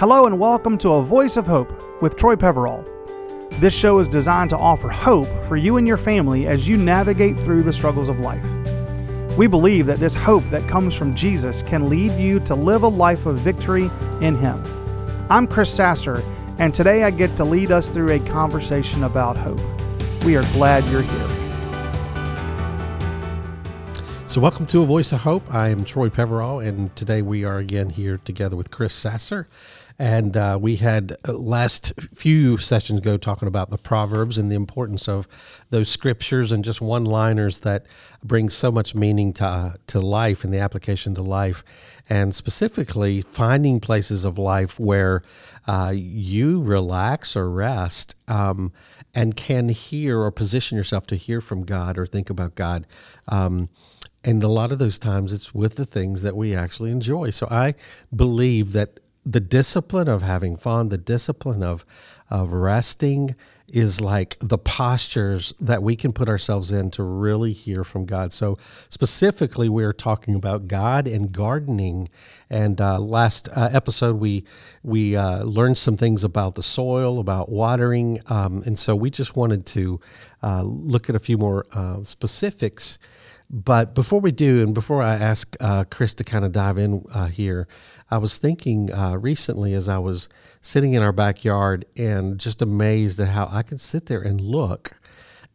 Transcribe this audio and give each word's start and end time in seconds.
Hello 0.00 0.24
and 0.24 0.38
welcome 0.38 0.78
to 0.78 0.92
A 0.92 1.02
Voice 1.02 1.36
of 1.36 1.46
Hope 1.46 2.00
with 2.00 2.16
Troy 2.16 2.34
Peverall. 2.34 2.82
This 3.58 3.74
show 3.74 3.98
is 3.98 4.08
designed 4.08 4.48
to 4.48 4.56
offer 4.56 4.88
hope 4.88 5.28
for 5.44 5.58
you 5.58 5.76
and 5.76 5.86
your 5.86 5.98
family 5.98 6.46
as 6.46 6.66
you 6.66 6.78
navigate 6.78 7.38
through 7.40 7.64
the 7.64 7.72
struggles 7.74 8.08
of 8.08 8.18
life. 8.18 8.42
We 9.36 9.46
believe 9.46 9.84
that 9.84 9.98
this 9.98 10.14
hope 10.14 10.42
that 10.48 10.66
comes 10.66 10.94
from 10.94 11.14
Jesus 11.14 11.62
can 11.62 11.90
lead 11.90 12.12
you 12.12 12.40
to 12.40 12.54
live 12.54 12.82
a 12.82 12.88
life 12.88 13.26
of 13.26 13.40
victory 13.40 13.90
in 14.22 14.36
Him. 14.36 14.64
I'm 15.28 15.46
Chris 15.46 15.70
Sasser, 15.70 16.22
and 16.58 16.74
today 16.74 17.02
I 17.04 17.10
get 17.10 17.36
to 17.36 17.44
lead 17.44 17.70
us 17.70 17.90
through 17.90 18.12
a 18.12 18.20
conversation 18.20 19.04
about 19.04 19.36
hope. 19.36 19.60
We 20.24 20.34
are 20.34 20.44
glad 20.54 20.82
you're 20.86 21.02
here. 21.02 21.40
So, 24.24 24.40
welcome 24.40 24.64
to 24.66 24.80
A 24.80 24.86
Voice 24.86 25.12
of 25.12 25.22
Hope. 25.22 25.52
I 25.52 25.68
am 25.68 25.84
Troy 25.84 26.08
Peverall, 26.08 26.60
and 26.60 26.96
today 26.96 27.20
we 27.20 27.44
are 27.44 27.58
again 27.58 27.90
here 27.90 28.16
together 28.24 28.56
with 28.56 28.70
Chris 28.70 28.94
Sasser. 28.94 29.46
And 29.98 30.36
uh, 30.36 30.58
we 30.60 30.76
had 30.76 31.16
uh, 31.28 31.32
last 31.32 31.92
few 32.14 32.56
sessions 32.56 33.00
ago 33.00 33.16
talking 33.16 33.48
about 33.48 33.70
the 33.70 33.78
Proverbs 33.78 34.38
and 34.38 34.50
the 34.50 34.56
importance 34.56 35.08
of 35.08 35.28
those 35.70 35.88
scriptures 35.88 36.52
and 36.52 36.64
just 36.64 36.80
one 36.80 37.04
liners 37.04 37.60
that 37.60 37.86
bring 38.22 38.50
so 38.50 38.70
much 38.70 38.94
meaning 38.94 39.32
to, 39.34 39.44
uh, 39.44 39.72
to 39.88 40.00
life 40.00 40.44
and 40.44 40.52
the 40.52 40.58
application 40.58 41.14
to 41.14 41.22
life. 41.22 41.62
And 42.08 42.34
specifically, 42.34 43.22
finding 43.22 43.80
places 43.80 44.24
of 44.24 44.38
life 44.38 44.80
where 44.80 45.22
uh, 45.66 45.92
you 45.94 46.62
relax 46.62 47.36
or 47.36 47.50
rest 47.50 48.16
um, 48.26 48.72
and 49.14 49.36
can 49.36 49.68
hear 49.68 50.20
or 50.20 50.30
position 50.30 50.76
yourself 50.76 51.06
to 51.08 51.16
hear 51.16 51.40
from 51.40 51.64
God 51.64 51.98
or 51.98 52.06
think 52.06 52.30
about 52.30 52.54
God. 52.54 52.86
Um, 53.28 53.68
and 54.24 54.42
a 54.44 54.48
lot 54.48 54.72
of 54.72 54.78
those 54.78 54.98
times 54.98 55.32
it's 55.32 55.54
with 55.54 55.76
the 55.76 55.86
things 55.86 56.22
that 56.22 56.36
we 56.36 56.54
actually 56.54 56.90
enjoy. 56.90 57.30
So 57.30 57.48
I 57.50 57.74
believe 58.14 58.72
that 58.72 59.00
the 59.24 59.40
discipline 59.40 60.08
of 60.08 60.22
having 60.22 60.56
fun, 60.56 60.88
the 60.88 60.98
discipline 60.98 61.62
of 61.62 61.84
of 62.30 62.52
resting 62.52 63.34
is 63.72 64.00
like 64.00 64.36
the 64.40 64.58
postures 64.58 65.54
that 65.60 65.82
we 65.82 65.94
can 65.96 66.12
put 66.12 66.28
ourselves 66.28 66.72
in 66.72 66.90
to 66.90 67.02
really 67.02 67.52
hear 67.52 67.84
from 67.84 68.04
God. 68.04 68.32
So 68.32 68.58
specifically, 68.88 69.68
we're 69.68 69.92
talking 69.92 70.34
about 70.34 70.68
God 70.68 71.06
and 71.06 71.30
gardening. 71.30 72.08
And 72.48 72.80
uh, 72.80 72.98
last 72.98 73.48
uh, 73.56 73.68
episode, 73.72 74.16
we 74.16 74.44
we 74.82 75.16
uh, 75.16 75.44
learned 75.44 75.78
some 75.78 75.96
things 75.96 76.24
about 76.24 76.54
the 76.54 76.62
soil, 76.62 77.18
about 77.18 77.48
watering, 77.48 78.20
um, 78.26 78.62
and 78.66 78.78
so 78.78 78.96
we 78.96 79.10
just 79.10 79.36
wanted 79.36 79.66
to 79.66 80.00
uh, 80.42 80.62
look 80.62 81.08
at 81.08 81.16
a 81.16 81.20
few 81.20 81.38
more 81.38 81.66
uh, 81.72 82.02
specifics 82.02 82.98
but 83.52 83.96
before 83.96 84.20
we 84.20 84.30
do, 84.30 84.62
and 84.62 84.72
before 84.72 85.02
I 85.02 85.14
ask 85.14 85.56
uh, 85.58 85.82
Chris 85.90 86.14
to 86.14 86.24
kind 86.24 86.44
of 86.44 86.52
dive 86.52 86.78
in 86.78 87.04
uh, 87.12 87.26
here, 87.26 87.66
I 88.08 88.18
was 88.18 88.38
thinking 88.38 88.92
uh, 88.92 89.16
recently 89.16 89.74
as 89.74 89.88
I 89.88 89.98
was 89.98 90.28
sitting 90.60 90.92
in 90.92 91.02
our 91.02 91.10
backyard 91.10 91.84
and 91.96 92.38
just 92.38 92.62
amazed 92.62 93.18
at 93.18 93.28
how 93.28 93.48
I 93.50 93.62
could 93.62 93.80
sit 93.80 94.06
there 94.06 94.20
and 94.22 94.40
look 94.40 94.92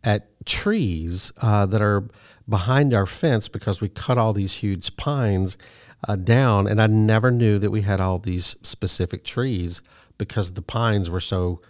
at 0.03 0.27
trees 0.45 1.31
uh, 1.41 1.66
that 1.67 1.81
are 1.81 2.09
behind 2.49 2.93
our 2.93 3.05
fence 3.05 3.47
because 3.47 3.79
we 3.79 3.88
cut 3.88 4.17
all 4.17 4.33
these 4.33 4.55
huge 4.55 4.97
pines 4.97 5.57
uh, 6.05 6.17
down. 6.17 6.67
And 6.67 6.81
I 6.81 6.88
never 6.88 7.31
knew 7.31 7.59
that 7.59 7.71
we 7.71 7.81
had 7.81 8.01
all 8.01 8.19
these 8.19 8.57
specific 8.61 9.23
trees 9.23 9.81
because 10.17 10.53
the 10.53 10.61
pines 10.61 11.09
were 11.09 11.21
so 11.21 11.61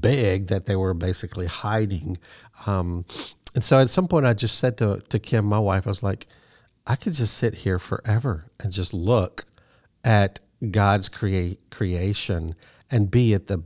big 0.00 0.46
that 0.48 0.66
they 0.66 0.76
were 0.76 0.94
basically 0.94 1.46
hiding. 1.46 2.18
Um, 2.66 3.04
and 3.54 3.64
so 3.64 3.78
at 3.78 3.90
some 3.90 4.08
point, 4.08 4.26
I 4.26 4.34
just 4.34 4.58
said 4.58 4.76
to, 4.78 5.02
to 5.08 5.18
Kim, 5.18 5.44
my 5.44 5.58
wife, 5.58 5.86
I 5.86 5.90
was 5.90 6.02
like, 6.02 6.26
I 6.86 6.96
could 6.96 7.12
just 7.12 7.36
sit 7.36 7.54
here 7.54 7.78
forever 7.78 8.46
and 8.60 8.72
just 8.72 8.94
look 8.94 9.44
at 10.04 10.40
God's 10.70 11.08
creation 11.08 12.54
and 12.90 13.10
be 13.10 13.34
at 13.34 13.46
the, 13.46 13.62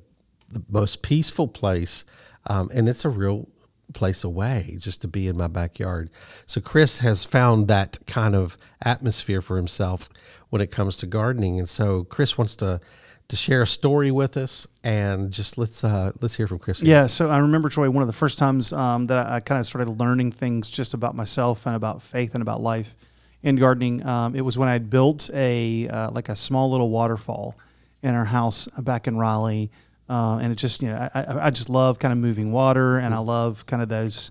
the 0.49 0.63
most 0.69 1.03
peaceful 1.03 1.49
place. 1.49 2.05
Um, 2.47 2.71
and 2.75 2.89
it's 2.89 3.05
a 3.05 3.09
real 3.09 3.49
place 3.95 4.25
away 4.25 4.77
just 4.79 5.03
to 5.03 5.09
be 5.09 5.29
in 5.29 5.37
my 5.37 5.47
backyard. 5.47 6.11
So 6.47 6.61
Chris 6.61 6.99
has 6.99 7.25
found 7.25 7.69
that 7.69 7.99
kind 8.07 8.35
of 8.35 8.57
atmosphere 8.85 9.43
for 9.43 9.57
himself 9.57 10.09
when 10.51 10.63
it 10.63 10.71
comes 10.71 10.97
to 10.99 11.07
gardening. 11.07 11.59
And 11.59 11.69
so 11.69 12.05
Chris 12.05 12.37
wants 12.37 12.55
to 12.57 12.81
to 13.29 13.37
share 13.37 13.63
a 13.63 13.67
story 13.67 14.11
with 14.11 14.37
us, 14.37 14.67
and 14.85 15.31
just 15.31 15.57
let's 15.57 15.85
uh, 15.85 16.13
let's 16.21 16.37
hear 16.37 16.47
from 16.47 16.59
Chris. 16.59 16.83
Yeah, 16.83 17.07
so 17.07 17.31
I 17.31 17.39
remember 17.39 17.69
Troy. 17.69 17.89
One 17.91 18.03
of 18.03 18.07
the 18.07 18.13
first 18.13 18.39
times 18.39 18.73
um, 18.73 19.07
that 19.07 19.27
I, 19.27 19.37
I 19.37 19.41
kind 19.41 19.59
of 19.59 19.67
started 19.67 19.89
learning 19.99 20.33
things 20.33 20.69
just 20.69 20.95
about 20.95 21.15
myself 21.15 21.67
and 21.67 21.75
about 21.75 22.03
faith 22.03 22.35
and 22.35 22.43
about 22.43 22.61
life 22.61 22.95
in 23.43 23.57
gardening. 23.57 24.05
Um, 24.07 24.37
it 24.37 24.43
was 24.43 24.59
when 24.59 24.69
I 24.69 24.79
built 24.79 25.31
a 25.33 25.89
uh, 25.89 26.11
like 26.11 26.29
a 26.29 26.37
small 26.37 26.71
little 26.71 26.91
waterfall 26.91 27.57
in 28.03 28.15
our 28.15 28.25
house 28.25 28.67
back 28.79 29.07
in 29.07 29.17
Raleigh, 29.17 29.71
uh, 30.09 30.39
and 30.43 30.53
it 30.53 30.57
just 30.57 30.83
you 30.83 30.89
know 30.89 31.09
I, 31.15 31.47
I 31.47 31.51
just 31.51 31.71
love 31.71 31.99
kind 31.99 32.13
of 32.13 32.19
moving 32.19 32.53
water, 32.53 32.99
and 32.99 33.15
I 33.15 33.19
love 33.19 33.65
kind 33.67 33.83
of 33.83 33.89
those 33.89 34.31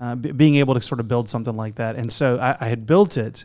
uh, 0.00 0.16
b- 0.16 0.32
being 0.32 0.56
able 0.56 0.74
to 0.74 0.82
sort 0.82 1.00
of 1.00 1.08
build 1.08 1.28
something 1.28 1.54
like 1.54 1.76
that. 1.76 1.96
And 1.96 2.12
so 2.12 2.38
I, 2.38 2.56
I 2.60 2.68
had 2.68 2.86
built 2.86 3.16
it, 3.16 3.44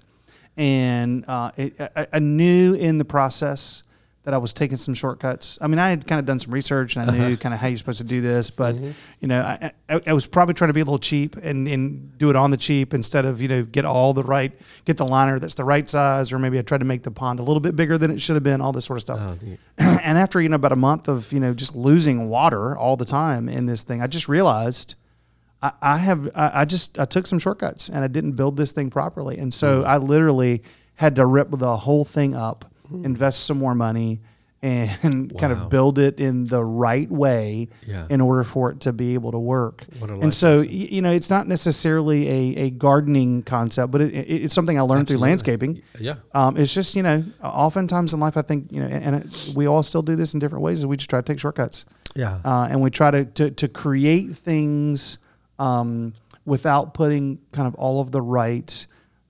and 0.58 1.26
uh, 1.28 1.52
it, 1.58 1.76
I, 1.96 2.08
I 2.14 2.20
knew 2.20 2.74
in 2.74 2.98
the 2.98 3.06
process 3.06 3.84
that 4.26 4.34
I 4.34 4.38
was 4.38 4.54
taking 4.54 4.78
some 4.78 4.96
shortcuts. 4.96 5.58
I 5.62 5.68
mean, 5.68 5.78
I 5.78 5.90
had 5.90 6.06
kind 6.08 6.20
of 6.20 6.26
done 6.26 6.40
some 6.40 6.52
research 6.52 6.96
and 6.96 7.10
I 7.10 7.14
knew 7.14 7.26
uh-huh. 7.26 7.36
kind 7.38 7.54
of 7.54 7.62
how 7.62 7.68
you're 7.68 7.78
supposed 7.78 8.00
to 8.00 8.04
do 8.04 8.22
this, 8.22 8.50
but 8.50 8.76
mm-hmm. 8.76 8.92
you 9.20 9.28
know, 9.28 9.42
I, 9.42 9.72
I, 9.88 10.02
I, 10.08 10.14
was 10.14 10.26
probably 10.26 10.56
trying 10.56 10.70
to 10.70 10.74
be 10.74 10.82
a 10.82 10.84
little 10.84 11.00
cheap 11.00 11.38
and, 11.38 11.68
and 11.68 12.18
do 12.18 12.32
it 12.32 12.36
on 12.36 12.50
the 12.50 12.58
cheap 12.58 12.96
instead 12.96 13.24
of 13.24 13.40
you 13.40 13.48
know 13.48 13.64
get 13.64 13.86
all 13.86 14.14
the 14.14 14.24
right, 14.24 14.52
get 14.84 14.98
the 14.98 15.06
liner 15.06 15.38
that's 15.38 15.56
the 15.56 15.64
right 15.64 15.88
size, 15.88 16.34
or 16.34 16.40
maybe 16.40 16.58
I 16.58 16.64
tried 16.64 16.80
to 16.80 16.86
make 16.86 17.04
the 17.04 17.12
pond 17.12 17.40
a 17.40 17.44
little 17.44 17.60
bit 17.60 17.76
bigger 17.76 18.00
than 18.00 18.10
it 18.10 18.20
should 18.20 18.36
have 18.36 18.44
been. 18.44 18.62
All 18.62 18.72
this 18.72 18.86
sort 18.86 18.98
of 18.98 19.02
stuff. 19.02 19.20
Oh, 19.22 19.58
and 20.04 20.18
after 20.18 20.42
you 20.42 20.50
know 20.50 20.56
about 20.56 20.72
a 20.72 20.78
month 20.78 21.08
of 21.08 21.32
you 21.32 21.40
know 21.40 21.54
just 21.54 21.76
losing 21.76 22.28
water 22.28 22.76
all 22.76 22.98
the 22.98 23.06
time 23.06 23.48
in 23.48 23.68
this 23.68 23.84
thing, 23.84 24.02
I 24.02 24.08
just 24.08 24.28
realized. 24.28 24.96
I, 25.62 25.72
I 25.82 25.98
have 26.00 26.30
I, 26.36 26.66
just 26.66 27.00
I 27.00 27.06
took 27.06 27.26
some 27.26 27.40
shortcuts 27.40 27.88
and 27.88 28.04
I 28.04 28.08
didn't 28.08 28.34
build 28.34 28.58
this 28.58 28.74
thing 28.74 28.90
properly, 28.90 29.38
and 29.38 29.54
so 29.54 29.84
mm. 29.84 29.86
I 29.86 29.98
literally 29.98 30.64
had 30.96 31.16
to 31.16 31.26
rip 31.26 31.50
the 31.52 31.78
whole 31.78 32.04
thing 32.04 32.36
up 32.36 32.66
mm. 32.90 33.06
invest 33.06 33.46
some 33.46 33.58
more 33.58 33.76
money, 33.76 34.22
and 34.66 35.32
wow. 35.32 35.38
kind 35.40 35.54
of 35.54 35.70
build 35.70 36.00
it 36.00 36.20
in 36.20 36.46
the 36.46 36.64
right 36.64 37.10
way 37.10 37.68
yeah. 37.86 38.08
in 38.10 38.20
order 38.20 38.44
for 38.44 38.72
it 38.72 38.80
to 38.82 38.94
be 38.94 39.14
able 39.14 39.32
to 39.32 39.40
work. 39.40 39.86
and 40.02 40.34
so, 40.34 40.58
lesson. 40.58 40.72
you 40.72 41.02
know, 41.02 41.12
it's 41.12 41.30
not 41.30 41.48
necessarily 41.48 42.28
a, 42.28 42.66
a 42.66 42.70
gardening 42.72 43.44
concept, 43.44 43.92
but 43.92 44.02
it, 44.02 44.14
it, 44.14 44.44
it's 44.44 44.54
something 44.54 44.78
I 44.78 44.82
learned 44.82 45.02
Absolutely. 45.02 45.14
through 45.14 45.30
landscaping. 45.30 45.82
Yeah. 46.00 46.16
Um, 46.34 46.58
it's 46.58 46.74
just, 46.74 46.96
you 46.96 47.04
know, 47.04 47.24
oftentimes 47.44 48.14
in 48.14 48.20
life, 48.20 48.38
I 48.38 48.42
think, 48.42 48.72
you 48.72 48.80
know, 48.80 48.88
and 48.88 49.18
it, 49.18 49.52
we 49.56 49.68
all 49.68 49.84
still 49.84 50.02
do 50.02 50.16
this 50.16 50.34
in 50.34 50.40
different 50.40 50.64
ways, 50.64 50.84
we 50.86 50.98
just 50.98 51.10
try 51.10 51.20
to 51.20 51.26
take 51.26 51.40
shortcuts. 51.40 51.86
Yeah. 52.16 52.40
Uh, 52.44 52.68
and 52.70 52.82
we 52.82 52.90
try 52.90 53.12
to, 53.12 53.26
to, 53.26 53.52
to 53.52 53.68
create 53.68 54.32
things 54.36 55.20
um, 55.60 56.14
without 56.46 56.94
putting 56.94 57.40
kind 57.52 57.68
of 57.68 57.76
all 57.76 58.02
of 58.02 58.12
the 58.12 58.22
right 58.22 58.88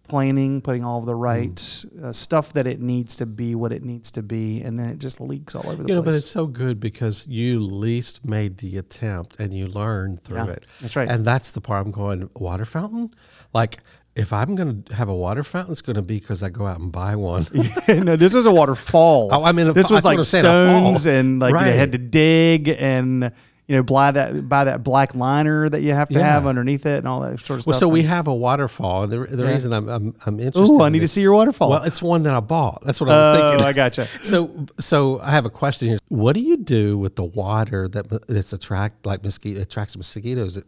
planning, 0.07 0.61
putting 0.61 0.83
all 0.83 0.99
of 0.99 1.05
the 1.05 1.15
right 1.15 1.55
mm. 1.55 2.03
uh, 2.03 2.13
stuff 2.13 2.53
that 2.53 2.67
it 2.67 2.79
needs 2.79 3.15
to 3.17 3.25
be 3.25 3.55
what 3.55 3.71
it 3.71 3.83
needs 3.83 4.11
to 4.11 4.23
be, 4.23 4.61
and 4.61 4.77
then 4.77 4.89
it 4.89 4.99
just 4.99 5.19
leaks 5.19 5.55
all 5.55 5.67
over 5.67 5.77
the 5.77 5.83
place. 5.83 5.95
know, 5.95 6.01
but 6.01 6.13
it's 6.13 6.29
so 6.29 6.45
good 6.45 6.79
because 6.79 7.27
you 7.27 7.59
least 7.59 8.25
made 8.25 8.57
the 8.57 8.77
attempt 8.77 9.39
and 9.39 9.53
you 9.53 9.67
learned 9.67 10.23
through 10.23 10.37
yeah, 10.37 10.51
it. 10.51 10.65
That's 10.81 10.95
right. 10.95 11.09
And 11.09 11.25
that's 11.25 11.51
the 11.51 11.61
part 11.61 11.85
I'm 11.85 11.91
going, 11.91 12.29
water 12.35 12.65
fountain? 12.65 13.13
Like, 13.53 13.77
if 14.15 14.31
I'm 14.31 14.55
going 14.55 14.83
to 14.83 14.95
have 14.95 15.09
a 15.09 15.15
water 15.15 15.43
fountain, 15.43 15.71
it's 15.73 15.81
going 15.81 15.97
to 15.97 16.01
be 16.01 16.19
because 16.19 16.41
I 16.41 16.49
go 16.49 16.65
out 16.65 16.79
and 16.79 16.91
buy 16.91 17.15
one. 17.15 17.45
yeah, 17.87 18.01
no, 18.01 18.15
this 18.15 18.33
is 18.33 18.45
a 18.45 18.51
waterfall. 18.51 19.29
Oh, 19.31 19.43
I 19.43 19.51
mean, 19.51 19.73
this 19.73 19.89
was 19.89 20.05
like 20.05 20.23
stones 20.23 21.05
and 21.05 21.39
like 21.39 21.53
right. 21.53 21.67
you 21.67 21.73
had 21.73 21.91
to 21.91 21.97
dig 21.97 22.69
and 22.69 23.33
you 23.67 23.75
know, 23.75 23.83
buy 23.83 24.11
that 24.11 24.47
buy 24.47 24.63
that 24.65 24.83
black 24.83 25.15
liner 25.15 25.67
that 25.69 25.81
you 25.81 25.93
have 25.93 26.09
to 26.09 26.19
yeah. 26.19 26.33
have 26.33 26.45
underneath 26.45 26.85
it 26.85 26.99
and 26.99 27.07
all 27.07 27.21
that 27.21 27.39
sort 27.39 27.57
of 27.57 27.63
stuff. 27.63 27.67
Well, 27.67 27.79
so 27.79 27.87
we 27.87 28.03
have 28.03 28.27
a 28.27 28.33
waterfall, 28.33 29.03
and 29.03 29.11
the, 29.11 29.19
the 29.19 29.43
yeah. 29.43 29.51
reason 29.51 29.73
I'm 29.73 29.89
I'm, 29.89 30.15
I'm 30.25 30.39
interested. 30.39 30.73
Oh, 30.73 30.81
I 30.81 30.89
need 30.89 30.99
to 30.99 31.07
see 31.07 31.21
your 31.21 31.33
waterfall. 31.33 31.71
Well, 31.71 31.83
it's 31.83 32.01
one 32.01 32.23
that 32.23 32.33
I 32.33 32.41
bought. 32.41 32.83
That's 32.85 33.01
what 33.01 33.09
I 33.09 33.17
was 33.17 33.39
oh, 33.39 33.49
thinking. 33.49 33.65
I 33.65 33.73
gotcha. 33.73 34.05
so 34.23 34.67
so 34.79 35.19
I 35.21 35.31
have 35.31 35.45
a 35.45 35.49
question 35.49 35.89
here. 35.89 35.97
What 36.09 36.33
do 36.33 36.41
you 36.41 36.57
do 36.57 36.97
with 36.97 37.15
the 37.15 37.23
water 37.23 37.87
that 37.87 38.27
that's 38.27 38.53
attract 38.53 39.05
like 39.05 39.23
mosquito 39.23 39.61
attracts 39.61 39.97
mosquitoes? 39.97 40.59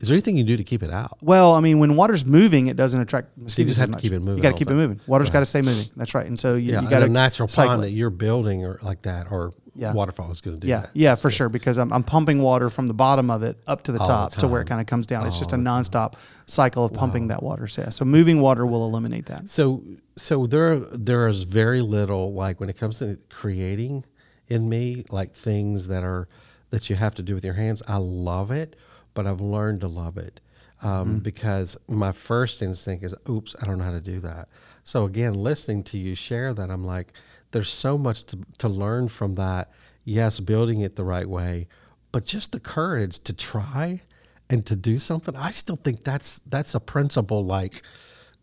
Is 0.00 0.08
there 0.08 0.14
anything 0.14 0.36
you 0.36 0.44
do 0.44 0.56
to 0.56 0.64
keep 0.64 0.82
it 0.82 0.90
out? 0.90 1.16
Well, 1.22 1.54
I 1.54 1.60
mean, 1.60 1.78
when 1.78 1.96
water's 1.96 2.26
moving, 2.26 2.66
it 2.66 2.76
doesn't 2.76 3.00
attract 3.00 3.36
mosquitoes. 3.38 3.54
So 3.54 3.62
you 3.62 3.68
just 3.68 3.80
have 3.80 3.88
to 3.88 3.92
much. 3.92 4.02
keep 4.02 4.12
it 4.12 4.20
moving. 4.20 4.36
You 4.36 4.42
got 4.42 4.50
to 4.50 4.58
keep 4.58 4.70
it 4.70 4.74
moving. 4.74 5.00
Water's 5.06 5.28
right. 5.28 5.34
got 5.34 5.40
to 5.40 5.46
stay 5.46 5.62
moving. 5.62 5.86
That's 5.96 6.14
right. 6.14 6.26
And 6.26 6.38
so 6.38 6.54
you, 6.54 6.72
yeah, 6.72 6.82
you 6.82 6.90
got 6.90 7.02
a 7.02 7.08
natural 7.08 7.48
pond 7.48 7.82
that 7.82 7.92
you're 7.92 8.10
building 8.10 8.64
or 8.64 8.78
like 8.82 9.02
that, 9.02 9.30
or 9.30 9.52
yeah. 9.76 9.92
waterfall 9.92 10.30
is 10.30 10.40
going 10.40 10.56
to 10.56 10.60
do 10.60 10.68
yeah. 10.68 10.80
that. 10.82 10.90
Yeah, 10.94 11.10
That's 11.10 11.22
for 11.22 11.28
good. 11.28 11.34
sure. 11.34 11.48
Because 11.48 11.78
I'm, 11.78 11.92
I'm 11.92 12.02
pumping 12.02 12.40
water 12.40 12.70
from 12.70 12.86
the 12.86 12.94
bottom 12.94 13.30
of 13.30 13.42
it 13.42 13.58
up 13.66 13.82
to 13.84 13.92
the 13.92 14.00
All 14.00 14.06
top 14.06 14.32
the 14.32 14.40
to 14.40 14.48
where 14.48 14.60
it 14.60 14.68
kind 14.68 14.80
of 14.80 14.86
comes 14.86 15.06
down. 15.06 15.26
It's 15.26 15.38
just 15.38 15.52
a 15.52 15.56
nonstop 15.56 16.12
time. 16.12 16.20
cycle 16.46 16.84
of 16.84 16.92
wow. 16.92 17.00
pumping 17.00 17.28
that 17.28 17.42
water. 17.42 17.66
So, 17.66 17.82
yeah, 17.82 17.90
so 17.90 18.04
moving 18.04 18.40
water 18.40 18.66
will 18.66 18.86
eliminate 18.86 19.26
that. 19.26 19.48
So 19.48 19.82
so 20.16 20.46
there 20.46 20.78
there 20.78 21.26
is 21.28 21.42
very 21.42 21.80
little 21.80 22.32
like 22.32 22.60
when 22.60 22.68
it 22.68 22.78
comes 22.78 22.98
to 23.00 23.18
creating 23.30 24.04
in 24.48 24.68
me 24.68 25.04
like 25.10 25.34
things 25.34 25.88
that 25.88 26.04
are 26.04 26.28
that 26.70 26.90
you 26.90 26.96
have 26.96 27.14
to 27.16 27.22
do 27.22 27.34
with 27.34 27.44
your 27.44 27.54
hands. 27.54 27.82
I 27.86 27.96
love 27.96 28.50
it, 28.50 28.76
but 29.14 29.26
I've 29.26 29.40
learned 29.40 29.80
to 29.82 29.88
love 29.88 30.18
it 30.18 30.40
um, 30.82 31.18
because 31.18 31.76
my 31.88 32.12
first 32.12 32.62
instinct 32.62 33.04
is, 33.04 33.14
oops, 33.28 33.56
I 33.60 33.66
don't 33.66 33.78
know 33.78 33.84
how 33.84 33.92
to 33.92 34.00
do 34.00 34.20
that. 34.20 34.48
So 34.84 35.04
again, 35.04 35.32
listening 35.32 35.82
to 35.84 35.98
you 35.98 36.14
share 36.14 36.52
that, 36.54 36.70
I'm 36.70 36.84
like, 36.84 37.12
there's 37.50 37.70
so 37.70 37.96
much 37.96 38.24
to, 38.24 38.38
to 38.58 38.68
learn 38.68 39.08
from 39.08 39.34
that. 39.36 39.70
Yes, 40.04 40.38
building 40.40 40.82
it 40.82 40.96
the 40.96 41.04
right 41.04 41.28
way, 41.28 41.66
but 42.12 42.26
just 42.26 42.52
the 42.52 42.60
courage 42.60 43.18
to 43.20 43.32
try 43.32 44.02
and 44.50 44.64
to 44.66 44.76
do 44.76 44.98
something. 44.98 45.34
I 45.34 45.50
still 45.50 45.76
think 45.76 46.04
that's 46.04 46.40
that's 46.46 46.74
a 46.74 46.80
principle 46.80 47.44
like 47.44 47.82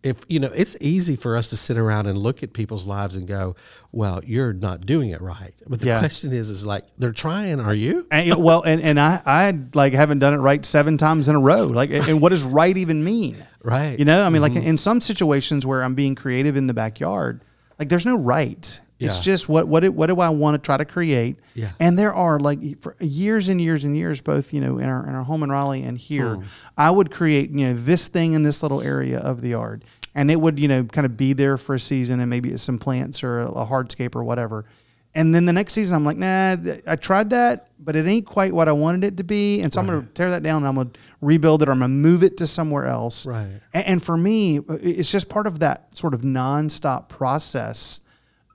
if 0.04 0.18
you 0.28 0.40
know 0.40 0.50
it's 0.56 0.76
easy 0.82 1.16
for 1.16 1.38
us 1.38 1.50
to 1.52 1.56
sit 1.56 1.78
around 1.78 2.08
and 2.08 2.18
look 2.18 2.42
at 2.42 2.54
people's 2.54 2.88
lives 2.88 3.16
and 3.16 3.28
go 3.28 3.56
well 3.92 4.20
you're 4.26 4.52
not 4.54 4.86
doing 4.86 5.10
it 5.12 5.22
right 5.22 5.54
but 5.68 5.80
the 5.80 5.88
Yeah. 5.88 6.00
question 6.00 6.34
is 6.34 6.50
is 6.50 6.66
like 6.66 6.86
they're 6.98 7.12
trying 7.12 7.60
are 7.60 7.74
you 7.74 8.08
And, 8.12 8.44
well, 8.44 8.64
and, 8.64 8.82
and 8.82 9.00
I, 9.00 9.22
I 9.26 9.54
like 9.74 9.94
haven't 9.94 10.20
done 10.20 10.34
it 10.34 10.38
right 10.38 10.66
seven 10.66 10.98
times 10.98 11.28
in 11.30 11.36
a 11.36 11.40
row. 11.40 11.66
Like, 11.68 11.92
and 11.92 12.20
what 12.22 12.30
does 12.30 12.44
right 12.44 12.76
even 12.76 13.04
mean? 13.04 13.36
right 13.64 13.98
You 13.98 14.06
know, 14.06 14.24
I 14.24 14.30
mean, 14.30 14.42
like 14.42 14.54
mm-hmm. 14.54 14.68
in 14.68 14.78
some 14.78 15.00
situations 15.02 15.66
where 15.66 15.84
I'm 15.84 15.94
being 15.96 16.16
creative 16.16 16.56
in 16.58 16.68
the 16.68 16.74
backyard, 16.74 17.42
like 17.78 17.90
there's 17.90 18.06
no 18.06 18.18
right. 18.18 18.80
It's 19.08 19.20
just 19.20 19.50
what 19.50 19.68
what 19.68 19.82
do- 19.82 19.92
what 19.92 20.08
do 20.08 20.20
I 20.20 20.30
want 20.30 20.56
to 20.56 20.60
try 20.66 20.78
to 20.78 20.86
create? 20.86 21.38
Yeah. 21.56 21.72
And 21.80 21.98
there 21.98 22.14
are 22.14 22.40
like 22.40 22.82
for 22.82 22.96
years 23.00 23.50
and 23.50 23.60
years 23.60 23.84
and 23.84 23.96
years, 23.98 24.22
both 24.22 24.54
you 24.54 24.62
know 24.62 24.78
in 24.78 24.88
our 24.90 25.06
in 25.08 25.14
our 25.16 25.24
home 25.24 25.44
in 25.44 25.52
Raleigh 25.52 25.84
and 25.84 25.98
here, 25.98 26.36
Hmm. 26.36 26.44
I 26.78 26.92
would 26.92 27.12
create 27.12 27.50
you 27.52 27.68
know 27.68 27.74
this 27.74 28.08
thing 28.08 28.34
in 28.34 28.44
this 28.44 28.62
little 28.64 28.82
area 28.82 29.18
of 29.20 29.42
the 29.42 29.50
yard, 29.50 29.84
and 30.16 30.30
it 30.32 30.40
would 30.40 30.60
you 30.60 30.68
know 30.68 30.84
kind 30.84 31.06
of 31.06 31.18
be 31.18 31.34
there 31.34 31.58
for 31.58 31.76
a 31.76 31.80
season, 31.80 32.20
and 32.20 32.30
maybe 32.30 32.50
it's 32.52 32.64
some 32.64 32.78
plants 32.80 33.24
or 33.24 33.40
a 33.40 33.66
hardscape 33.66 34.16
or 34.16 34.24
whatever. 34.24 34.66
And 35.14 35.36
then 35.36 35.46
the 35.46 35.52
next 35.52 35.74
season, 35.74 35.98
I'm 35.98 36.06
like, 36.06 36.16
nah, 36.16 36.56
th- 36.56 36.84
I 36.88 36.96
tried 36.96 37.32
that, 37.32 37.68
but 37.78 37.98
it 37.98 38.06
ain't 38.08 38.26
quite 38.26 38.54
what 38.54 38.70
I 38.70 38.72
wanted 38.72 39.04
it 39.04 39.18
to 39.18 39.26
be. 39.26 39.60
And 39.60 39.74
so 39.74 39.82
I'm 39.82 39.86
going 39.86 40.02
to 40.02 40.08
tear 40.14 40.30
that 40.30 40.42
down 40.42 40.64
and 40.64 40.68
I'm 40.68 40.76
going 40.76 40.92
to 40.92 41.00
rebuild 41.20 41.62
it 41.62 41.68
or 41.68 41.74
I'm 41.74 41.80
going 41.80 41.92
to 41.92 41.98
move 41.98 42.24
it 42.24 42.38
to 42.38 42.48
somewhere 42.48 42.86
else. 42.86 43.26
Right. 43.26 43.60
A- 43.74 43.90
And 43.90 44.02
for 44.02 44.16
me, 44.16 44.62
it's 44.70 45.12
just 45.12 45.28
part 45.28 45.48
of 45.48 45.60
that 45.60 45.98
sort 45.98 46.14
of 46.14 46.22
nonstop 46.22 47.10
process 47.10 48.00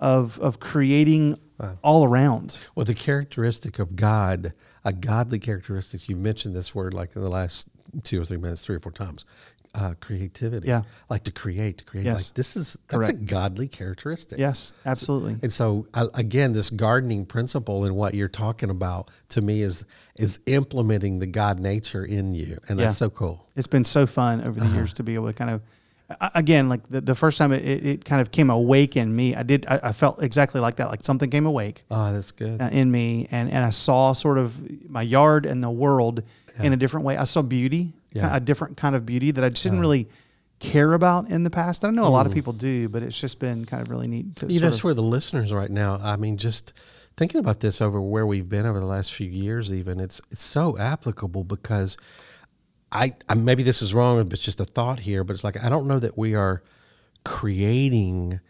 of 0.01 0.39
of 0.41 0.61
creating 0.61 1.39
all 1.83 2.05
around. 2.05 2.59
well 2.75 2.85
the 2.85 2.95
characteristic 2.95 3.79
of 3.79 3.97
god 3.97 4.53
a 4.85 4.93
godly 4.93 5.39
characteristics 5.39 6.09
you 6.09 6.15
mentioned 6.17 6.55
this 6.55 6.75
word 6.75 6.93
like 6.93 7.17
in 7.17 7.23
the 7.23 7.31
last 7.31 7.69
two 8.05 8.21
or 8.21 8.25
three 8.25 8.37
minutes 8.37 8.65
three 8.65 8.77
or 8.77 8.81
four 8.81 8.93
times 8.93 9.25
uh, 9.75 9.93
creativity 10.01 10.69
Yeah. 10.69 10.83
like 11.11 11.25
to 11.25 11.31
create 11.33 11.79
to 11.79 11.85
create 11.85 12.05
Yes. 12.07 12.29
like 12.29 12.35
this 12.35 12.57
is 12.57 12.79
that's 12.89 13.09
a 13.11 13.13
godly 13.13 13.69
characteristic 13.69 14.39
Yes, 14.39 14.73
absolutely. 14.87 15.37
And 15.43 15.53
so 15.53 15.87
again, 15.95 16.53
this 16.53 16.71
gardening 16.71 17.27
principle 17.27 17.85
and 17.85 17.95
what 17.95 18.15
you're 18.15 18.29
talking 18.29 18.71
about 18.71 19.11
to 19.31 19.43
me 19.43 19.61
is 19.61 19.85
is 20.19 20.41
implementing 20.47 21.19
the 21.19 21.27
God 21.27 21.59
nature 21.61 22.05
in 22.05 22.33
you, 22.33 22.59
and 22.69 22.79
that's 22.79 22.97
so 22.97 23.11
cool. 23.11 23.47
It's 23.55 23.67
been 23.67 23.85
so 23.85 24.07
fun 24.07 24.41
over 24.43 24.59
the 24.59 24.69
years 24.69 24.95
to 24.95 25.03
be 25.03 25.15
able 25.15 25.27
to 25.27 25.35
kind 25.35 25.51
of, 25.51 25.61
again, 26.35 26.69
like 26.69 26.89
the, 26.89 27.01
the 27.01 27.15
first 27.15 27.37
time 27.39 27.53
it, 27.53 27.65
it, 27.65 27.87
it 27.87 28.05
kind 28.05 28.21
of 28.21 28.31
came 28.31 28.51
awake 28.51 28.97
in 28.97 29.15
me, 29.15 29.35
I 29.35 29.43
did, 29.43 29.67
I, 29.69 29.81
I 29.85 29.93
felt 29.93 30.23
exactly 30.23 30.61
like 30.61 30.77
that, 30.77 30.89
like 30.89 31.03
something 31.05 31.31
came 31.31 31.47
awake. 31.47 31.85
Oh, 31.91 32.13
that's 32.13 32.31
good. 32.33 32.61
uh, 32.61 32.69
in 32.73 32.91
me 32.91 33.27
and, 33.31 33.51
and 33.51 33.65
I 33.65 33.71
saw 33.71 34.13
sort 34.13 34.39
of 34.39 34.89
my 34.91 35.03
yard 35.03 35.47
and 35.47 35.63
the 35.63 35.71
world 35.71 36.23
in 36.61 36.73
a 36.73 36.77
different 36.77 37.05
way. 37.05 37.17
I 37.17 37.25
saw 37.25 37.43
beauty, 37.43 37.93
Yeah. 38.13 38.35
a 38.35 38.41
different 38.41 38.77
kind 38.77 38.95
of 38.97 39.05
beauty 39.05 39.31
that 39.33 39.43
I 39.45 39.49
just 39.51 39.63
didn't 39.63 39.81
really 39.81 40.09
care 40.59 40.95
about 40.95 41.29
in 41.29 41.43
the 41.43 41.51
past. 41.51 41.85
I 41.85 41.91
know 41.91 42.07
a 42.07 42.09
lot 42.09 42.27
of 42.27 42.33
people 42.33 42.53
do, 42.55 42.89
but 42.89 43.03
it's 43.03 43.21
just 43.21 43.39
been 43.41 43.65
kind 43.67 43.83
of 43.83 43.91
really 43.91 44.09
neat 44.09 44.37
to 44.37 44.47
Mm. 44.47 44.51
you 44.53 44.55
know, 44.61 44.61
sort 44.61 44.69
it's 44.69 44.77
of, 44.79 44.83
for 44.83 44.95
the 44.95 45.03
listeners 45.03 45.53
right 45.53 45.71
now. 45.71 45.99
I 46.03 46.17
mean, 46.17 46.39
just 46.39 46.73
thinking 47.17 47.41
about 47.41 47.61
this 47.61 47.83
over 47.83 48.01
where 48.01 48.25
we've 48.27 48.49
been 48.49 48.65
over 48.65 48.79
the 48.81 48.87
last 48.87 49.13
few 49.13 49.29
years, 49.29 49.71
even 49.73 50.01
it's 50.01 50.21
it's 50.31 50.43
so 50.43 50.79
applicable 50.79 51.45
because 51.45 51.99
I, 52.93 53.15
I 53.29 53.35
maybe 53.35 53.63
this 53.63 53.83
is 53.83 53.95
wrong, 53.95 54.23
but 54.23 54.33
it's 54.33 54.43
just 54.43 54.61
a 54.61 54.65
thought 54.65 55.01
here. 55.01 55.25
But 55.25 55.35
it's 55.35 55.45
like 55.45 55.63
I 55.63 55.69
don't 55.69 55.87
know 55.87 55.99
that 55.99 56.17
we 56.17 56.35
are 56.35 56.63
creating 57.25 58.41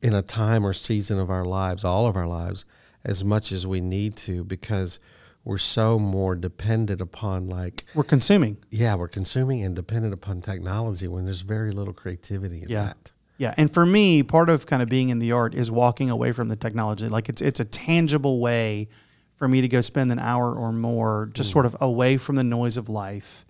in 0.00 0.14
a 0.14 0.22
time 0.22 0.64
or 0.64 0.72
season 0.72 1.18
of 1.18 1.30
our 1.30 1.44
lives, 1.44 1.84
all 1.84 2.06
of 2.06 2.16
our 2.16 2.26
lives, 2.26 2.64
as 3.04 3.24
much 3.24 3.52
as 3.52 3.66
we 3.66 3.80
need 3.80 4.16
to 4.16 4.44
because 4.44 4.98
we're 5.44 5.58
so 5.58 5.98
more 5.98 6.34
dependent 6.34 7.00
upon 7.00 7.48
like 7.48 7.84
we're 7.94 8.04
consuming. 8.04 8.58
yeah, 8.70 8.94
we're 8.94 9.08
consuming 9.08 9.62
and 9.62 9.74
dependent 9.74 10.12
upon 10.14 10.40
technology 10.40 11.08
when 11.08 11.24
there's 11.24 11.40
very 11.40 11.72
little 11.72 11.94
creativity 11.94 12.62
in 12.62 12.68
Yeah. 12.68 12.84
that. 12.84 13.12
Yeah, 13.38 13.54
and 13.56 13.72
for 13.72 13.86
me, 13.86 14.24
part 14.24 14.50
of 14.50 14.66
kind 14.66 14.82
of 14.82 14.88
being 14.88 15.10
in 15.10 15.20
the 15.20 15.30
art 15.30 15.54
is 15.54 15.70
walking 15.70 16.10
away 16.10 16.32
from 16.32 16.48
the 16.48 16.56
technology. 16.56 17.08
Like 17.08 17.28
it's 17.28 17.40
it's 17.40 17.60
a 17.60 17.64
tangible 17.64 18.40
way 18.40 18.88
for 19.36 19.46
me 19.46 19.60
to 19.60 19.68
go 19.68 19.80
spend 19.80 20.10
an 20.10 20.18
hour 20.18 20.52
or 20.52 20.72
more 20.72 21.30
just 21.32 21.50
mm. 21.50 21.52
sort 21.52 21.66
of 21.66 21.76
away 21.80 22.16
from 22.16 22.34
the 22.34 22.42
noise 22.42 22.76
of 22.76 22.88
life, 22.88 23.46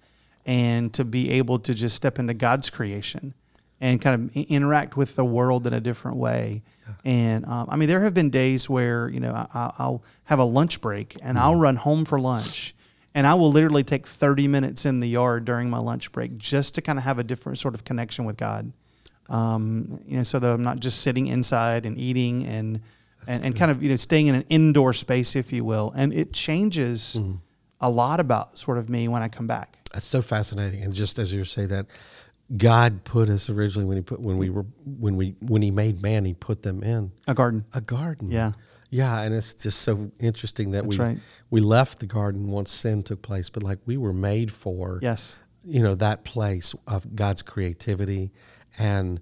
and 0.48 0.92
to 0.94 1.04
be 1.04 1.30
able 1.32 1.58
to 1.60 1.74
just 1.74 1.94
step 1.94 2.18
into 2.18 2.32
God's 2.34 2.70
creation 2.70 3.34
and 3.80 4.00
kind 4.00 4.14
of 4.34 4.36
interact 4.48 4.96
with 4.96 5.14
the 5.14 5.24
world 5.24 5.66
in 5.66 5.72
a 5.74 5.80
different 5.80 6.16
way. 6.16 6.62
And 7.04 7.44
um, 7.46 7.68
I 7.70 7.76
mean, 7.76 7.88
there 7.88 8.00
have 8.02 8.14
been 8.14 8.30
days 8.30 8.68
where 8.68 9.08
you 9.10 9.20
know 9.20 9.32
I, 9.32 9.46
I- 9.54 9.72
I'll 9.78 10.02
have 10.24 10.38
a 10.40 10.44
lunch 10.44 10.80
break 10.80 11.16
and 11.22 11.38
I'll 11.38 11.54
run 11.56 11.76
home 11.76 12.04
for 12.04 12.18
lunch. 12.18 12.74
And 13.14 13.26
I 13.26 13.34
will 13.34 13.50
literally 13.50 13.82
take 13.84 14.06
30 14.06 14.48
minutes 14.48 14.86
in 14.86 15.00
the 15.00 15.08
yard 15.08 15.44
during 15.44 15.68
my 15.70 15.78
lunch 15.78 16.12
break 16.12 16.38
just 16.38 16.74
to 16.76 16.82
kind 16.82 16.98
of 16.98 17.04
have 17.04 17.18
a 17.18 17.24
different 17.24 17.58
sort 17.58 17.74
of 17.74 17.82
connection 17.84 18.24
with 18.24 18.36
God 18.36 18.72
um, 19.28 20.00
you 20.06 20.16
know, 20.18 20.22
so 20.22 20.38
that 20.38 20.50
I'm 20.50 20.62
not 20.62 20.78
just 20.80 21.00
sitting 21.02 21.26
inside 21.26 21.84
and 21.86 21.98
eating 21.98 22.46
and 22.46 22.80
and, 23.26 23.44
and 23.44 23.56
kind 23.56 23.70
of 23.70 23.82
you 23.82 23.90
know 23.90 23.96
staying 23.96 24.28
in 24.28 24.34
an 24.34 24.44
indoor 24.48 24.92
space, 24.94 25.36
if 25.36 25.52
you 25.52 25.64
will. 25.64 25.92
And 25.96 26.12
it 26.14 26.32
changes 26.32 27.16
Mm-hmm. 27.18 27.34
A 27.80 27.90
lot 27.90 28.20
about 28.20 28.58
sort 28.58 28.78
of 28.78 28.88
me 28.88 29.08
when 29.08 29.22
I 29.22 29.28
come 29.28 29.46
back. 29.46 29.78
That's 29.92 30.06
so 30.06 30.20
fascinating. 30.22 30.82
And 30.82 30.92
just 30.92 31.18
as 31.18 31.32
you 31.32 31.44
say 31.44 31.66
that, 31.66 31.86
God 32.56 33.04
put 33.04 33.28
us 33.28 33.50
originally 33.50 33.86
when 33.86 33.96
he 33.98 34.02
put 34.02 34.20
when 34.20 34.38
we 34.38 34.48
were 34.50 34.64
when 34.84 35.16
we 35.16 35.34
when 35.40 35.60
he 35.62 35.70
made 35.70 36.00
man, 36.02 36.24
he 36.24 36.32
put 36.34 36.62
them 36.62 36.82
in 36.82 37.12
A 37.26 37.34
garden. 37.34 37.64
a 37.74 37.80
garden. 37.80 38.30
Yeah. 38.30 38.52
Yeah, 38.90 39.20
and 39.20 39.34
it's 39.34 39.52
just 39.52 39.82
so 39.82 40.10
interesting 40.18 40.70
that 40.70 40.84
That's 40.84 40.96
we 40.96 41.04
right. 41.04 41.18
we 41.50 41.60
left 41.60 41.98
the 42.00 42.06
garden 42.06 42.48
once 42.50 42.72
sin 42.72 43.02
took 43.02 43.20
place, 43.20 43.50
but 43.50 43.62
like 43.62 43.78
we 43.84 43.98
were 43.98 44.14
made 44.14 44.50
for 44.50 44.98
Yes. 45.02 45.38
you 45.62 45.82
know 45.82 45.94
that 45.96 46.24
place 46.24 46.74
of 46.86 47.14
God's 47.14 47.42
creativity 47.42 48.30
and 48.78 49.20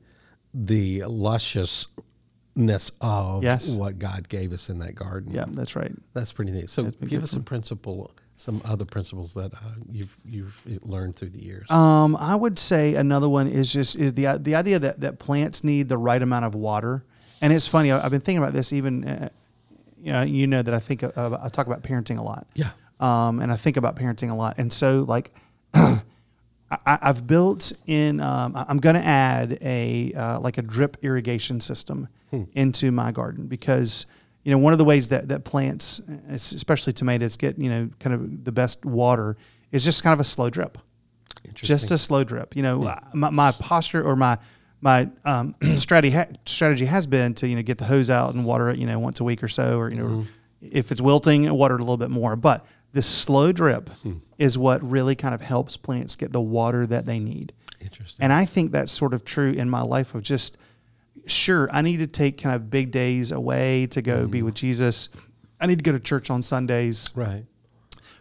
the 0.54 1.02
lusciousness 1.04 2.92
of 3.00 3.42
Yes. 3.42 3.70
what 3.76 3.98
God 3.98 4.28
gave 4.28 4.52
us 4.52 4.68
in 4.68 4.78
that 4.80 4.94
garden. 4.94 5.32
Yeah, 5.34 5.46
that's 5.48 5.76
right. 5.76 5.92
That's 6.14 6.32
pretty 6.32 6.52
neat. 6.52 6.70
So 6.70 6.84
give 7.04 7.22
us 7.22 7.34
a 7.34 7.40
principle, 7.40 8.12
some 8.36 8.60
other 8.64 8.84
principles 8.84 9.34
that 9.34 9.52
uh, 9.54 9.58
you've 9.90 10.16
you've 10.24 10.62
learned 10.82 11.16
through 11.16 11.30
the 11.30 11.42
years. 11.42 11.70
Um, 11.70 12.16
I 12.16 12.34
would 12.34 12.58
say 12.58 12.94
another 12.94 13.28
one 13.28 13.48
is 13.48 13.72
just 13.72 13.96
is 13.96 14.14
the 14.14 14.38
the 14.38 14.54
idea 14.54 14.78
that 14.78 15.00
that 15.00 15.18
plants 15.18 15.64
need 15.64 15.88
the 15.88 15.98
right 15.98 16.20
amount 16.20 16.44
of 16.44 16.54
water. 16.54 17.04
And 17.40 17.52
it's 17.52 17.68
funny. 17.68 17.92
I've 17.92 18.10
been 18.10 18.20
thinking 18.20 18.42
about 18.42 18.52
this. 18.52 18.72
Even 18.72 19.06
uh, 19.06 19.28
you 19.98 20.12
know, 20.12 20.22
you 20.22 20.46
know 20.46 20.62
that 20.62 20.74
I 20.74 20.78
think 20.78 21.02
uh, 21.02 21.38
I 21.42 21.48
talk 21.48 21.66
about 21.66 21.82
parenting 21.82 22.18
a 22.18 22.22
lot. 22.22 22.46
yeah. 22.54 22.70
um, 23.00 23.40
and 23.40 23.50
I 23.50 23.56
think 23.56 23.76
about 23.76 23.96
parenting 23.96 24.30
a 24.30 24.34
lot. 24.34 24.56
And 24.58 24.72
so, 24.72 25.04
like, 25.06 25.32
I, 25.74 26.00
I've 26.84 27.26
built 27.26 27.72
in. 27.86 28.20
Um, 28.20 28.52
I'm 28.54 28.78
going 28.78 28.96
to 28.96 29.04
add 29.04 29.58
a 29.60 30.12
uh, 30.14 30.40
like 30.40 30.58
a 30.58 30.62
drip 30.62 30.98
irrigation 31.02 31.60
system 31.60 32.08
into 32.54 32.92
my 32.92 33.12
garden 33.12 33.46
because 33.46 34.06
you 34.46 34.52
know 34.52 34.58
one 34.58 34.72
of 34.72 34.78
the 34.78 34.84
ways 34.84 35.08
that 35.08 35.28
that 35.28 35.44
plants, 35.44 36.00
especially 36.30 36.92
tomatoes, 36.92 37.36
get 37.36 37.58
you 37.58 37.68
know 37.68 37.90
kind 38.00 38.14
of 38.14 38.44
the 38.44 38.52
best 38.52 38.84
water 38.84 39.36
is 39.72 39.84
just 39.84 40.02
kind 40.02 40.14
of 40.14 40.20
a 40.20 40.24
slow 40.24 40.48
drip 40.48 40.78
just 41.54 41.90
a 41.90 41.98
slow 41.98 42.24
drip. 42.24 42.56
You 42.56 42.62
know, 42.62 42.84
uh, 42.84 43.00
my, 43.14 43.30
my 43.30 43.52
posture 43.52 44.02
or 44.02 44.16
my 44.16 44.38
my 44.80 45.08
um, 45.24 45.54
strategy 45.76 46.14
ha- 46.14 46.28
strategy 46.44 46.86
has 46.86 47.06
been 47.06 47.34
to 47.34 47.48
you 47.48 47.56
know 47.56 47.62
get 47.62 47.78
the 47.78 47.84
hose 47.84 48.10
out 48.10 48.34
and 48.34 48.44
water 48.44 48.68
it 48.68 48.78
you 48.78 48.86
know 48.86 48.98
once 48.98 49.20
a 49.20 49.24
week 49.24 49.42
or 49.42 49.48
so, 49.48 49.78
or 49.78 49.90
you 49.90 49.96
know 49.96 50.06
mm-hmm. 50.06 50.22
if 50.60 50.92
it's 50.92 51.00
wilting, 51.00 51.50
water 51.52 51.74
it 51.74 51.80
a 51.80 51.84
little 51.84 51.96
bit 51.96 52.10
more. 52.10 52.36
But 52.36 52.66
this 52.92 53.06
slow 53.06 53.52
drip 53.52 53.90
hmm. 53.90 54.14
is 54.38 54.56
what 54.56 54.82
really 54.82 55.14
kind 55.14 55.34
of 55.34 55.42
helps 55.42 55.76
plants 55.76 56.16
get 56.16 56.32
the 56.32 56.40
water 56.40 56.86
that 56.86 57.04
they 57.04 57.18
need. 57.18 57.52
Interesting. 57.80 58.24
And 58.24 58.32
I 58.32 58.46
think 58.46 58.72
that's 58.72 58.90
sort 58.90 59.12
of 59.12 59.24
true 59.24 59.50
in 59.50 59.68
my 59.68 59.82
life 59.82 60.14
of 60.14 60.22
just 60.22 60.56
sure 61.26 61.68
I 61.72 61.82
need 61.82 61.98
to 61.98 62.06
take 62.06 62.40
kind 62.40 62.54
of 62.54 62.70
big 62.70 62.90
days 62.90 63.32
away 63.32 63.86
to 63.88 64.02
go 64.02 64.26
be 64.26 64.42
with 64.42 64.54
Jesus. 64.54 65.08
I 65.60 65.66
need 65.66 65.78
to 65.78 65.82
go 65.82 65.92
to 65.92 66.00
church 66.00 66.30
on 66.30 66.42
Sundays. 66.42 67.12
Right. 67.14 67.44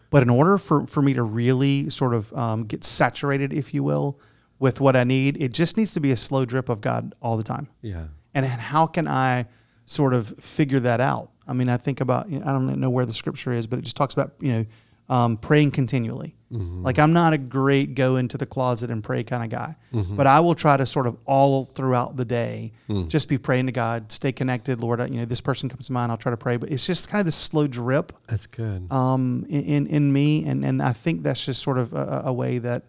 But 0.09 0.24
in 0.24 0.29
order 0.29 0.57
for, 0.57 0.85
for 0.88 1.01
me 1.01 1.13
to 1.13 1.24
really 1.24 1.89
sort 1.89 2.13
of 2.13 2.31
um, 2.33 2.65
get 2.65 2.83
saturated, 2.83 3.51
if 3.51 3.74
you 3.74 3.83
will, 3.83 4.19
with 4.59 4.79
what 4.79 4.95
I 4.95 5.03
need, 5.03 5.41
it 5.41 5.51
just 5.51 5.77
needs 5.77 5.93
to 5.95 6.00
be 6.00 6.12
a 6.12 6.17
slow 6.17 6.45
drip 6.45 6.69
of 6.69 6.79
God 6.79 7.13
all 7.21 7.35
the 7.35 7.43
time. 7.43 7.67
Yeah. 7.81 8.05
And 8.33 8.45
how 8.45 8.88
can 8.88 9.07
I 9.07 9.47
sort 9.85 10.13
of 10.13 10.27
figure 10.27 10.79
that 10.81 11.01
out? 11.01 11.31
I 11.47 11.53
mean, 11.53 11.69
I 11.69 11.77
think 11.77 12.01
about, 12.01 12.29
you 12.29 12.39
know, 12.39 12.45
I 12.45 12.51
don't 12.51 12.79
know 12.79 12.89
where 12.89 13.05
the 13.05 13.13
scripture 13.13 13.51
is, 13.51 13.67
but 13.67 13.79
it 13.79 13.83
just 13.83 13.97
talks 13.97 14.13
about, 14.13 14.33
you 14.39 14.51
know, 14.51 14.65
um, 15.09 15.38
praying 15.38 15.71
continually. 15.71 16.35
Like, 16.83 17.00
I'm 17.00 17.12
not 17.13 17.33
a 17.33 17.38
great 17.38 17.95
go 17.95 18.15
into 18.15 18.38
the 18.38 18.45
closet 18.45 18.89
and 18.89 19.03
pray 19.03 19.24
kind 19.24 19.43
of 19.43 19.50
guy, 19.50 19.75
but 20.15 20.25
I 20.27 20.39
will 20.39 20.55
try 20.55 20.77
to 20.77 20.85
sort 20.85 21.05
of 21.07 21.17
all 21.25 21.65
throughout 21.65 22.15
the 22.17 22.25
day 22.25 22.71
just 23.07 23.27
be 23.27 23.38
praying 23.38 23.65
to 23.65 23.71
God, 23.71 24.12
stay 24.12 24.31
connected. 24.31 24.81
Lord, 24.81 25.01
I- 25.01 25.07
you 25.07 25.17
know, 25.19 25.25
this 25.25 25.41
person 25.41 25.67
comes 25.69 25.88
to 25.88 25.93
mind, 25.93 26.12
I'll 26.12 26.17
try 26.17 26.29
to 26.31 26.38
pray. 26.38 26.57
But 26.57 26.71
it's 26.71 26.85
just 26.85 27.09
kind 27.09 27.19
of 27.19 27.25
this 27.25 27.35
slow 27.35 27.67
drip 27.67 28.13
That's 28.27 28.47
good. 28.47 28.91
um, 28.91 29.45
in 29.50 29.88
in 29.88 30.13
me, 30.13 30.45
and 30.45 30.63
and 30.63 30.81
I 30.81 30.93
think 30.93 31.24
that's 31.24 31.45
just 31.45 31.62
sort 31.62 31.77
of 31.77 31.93
a, 31.93 32.24
a 32.25 32.33
way 32.33 32.59
that 32.59 32.83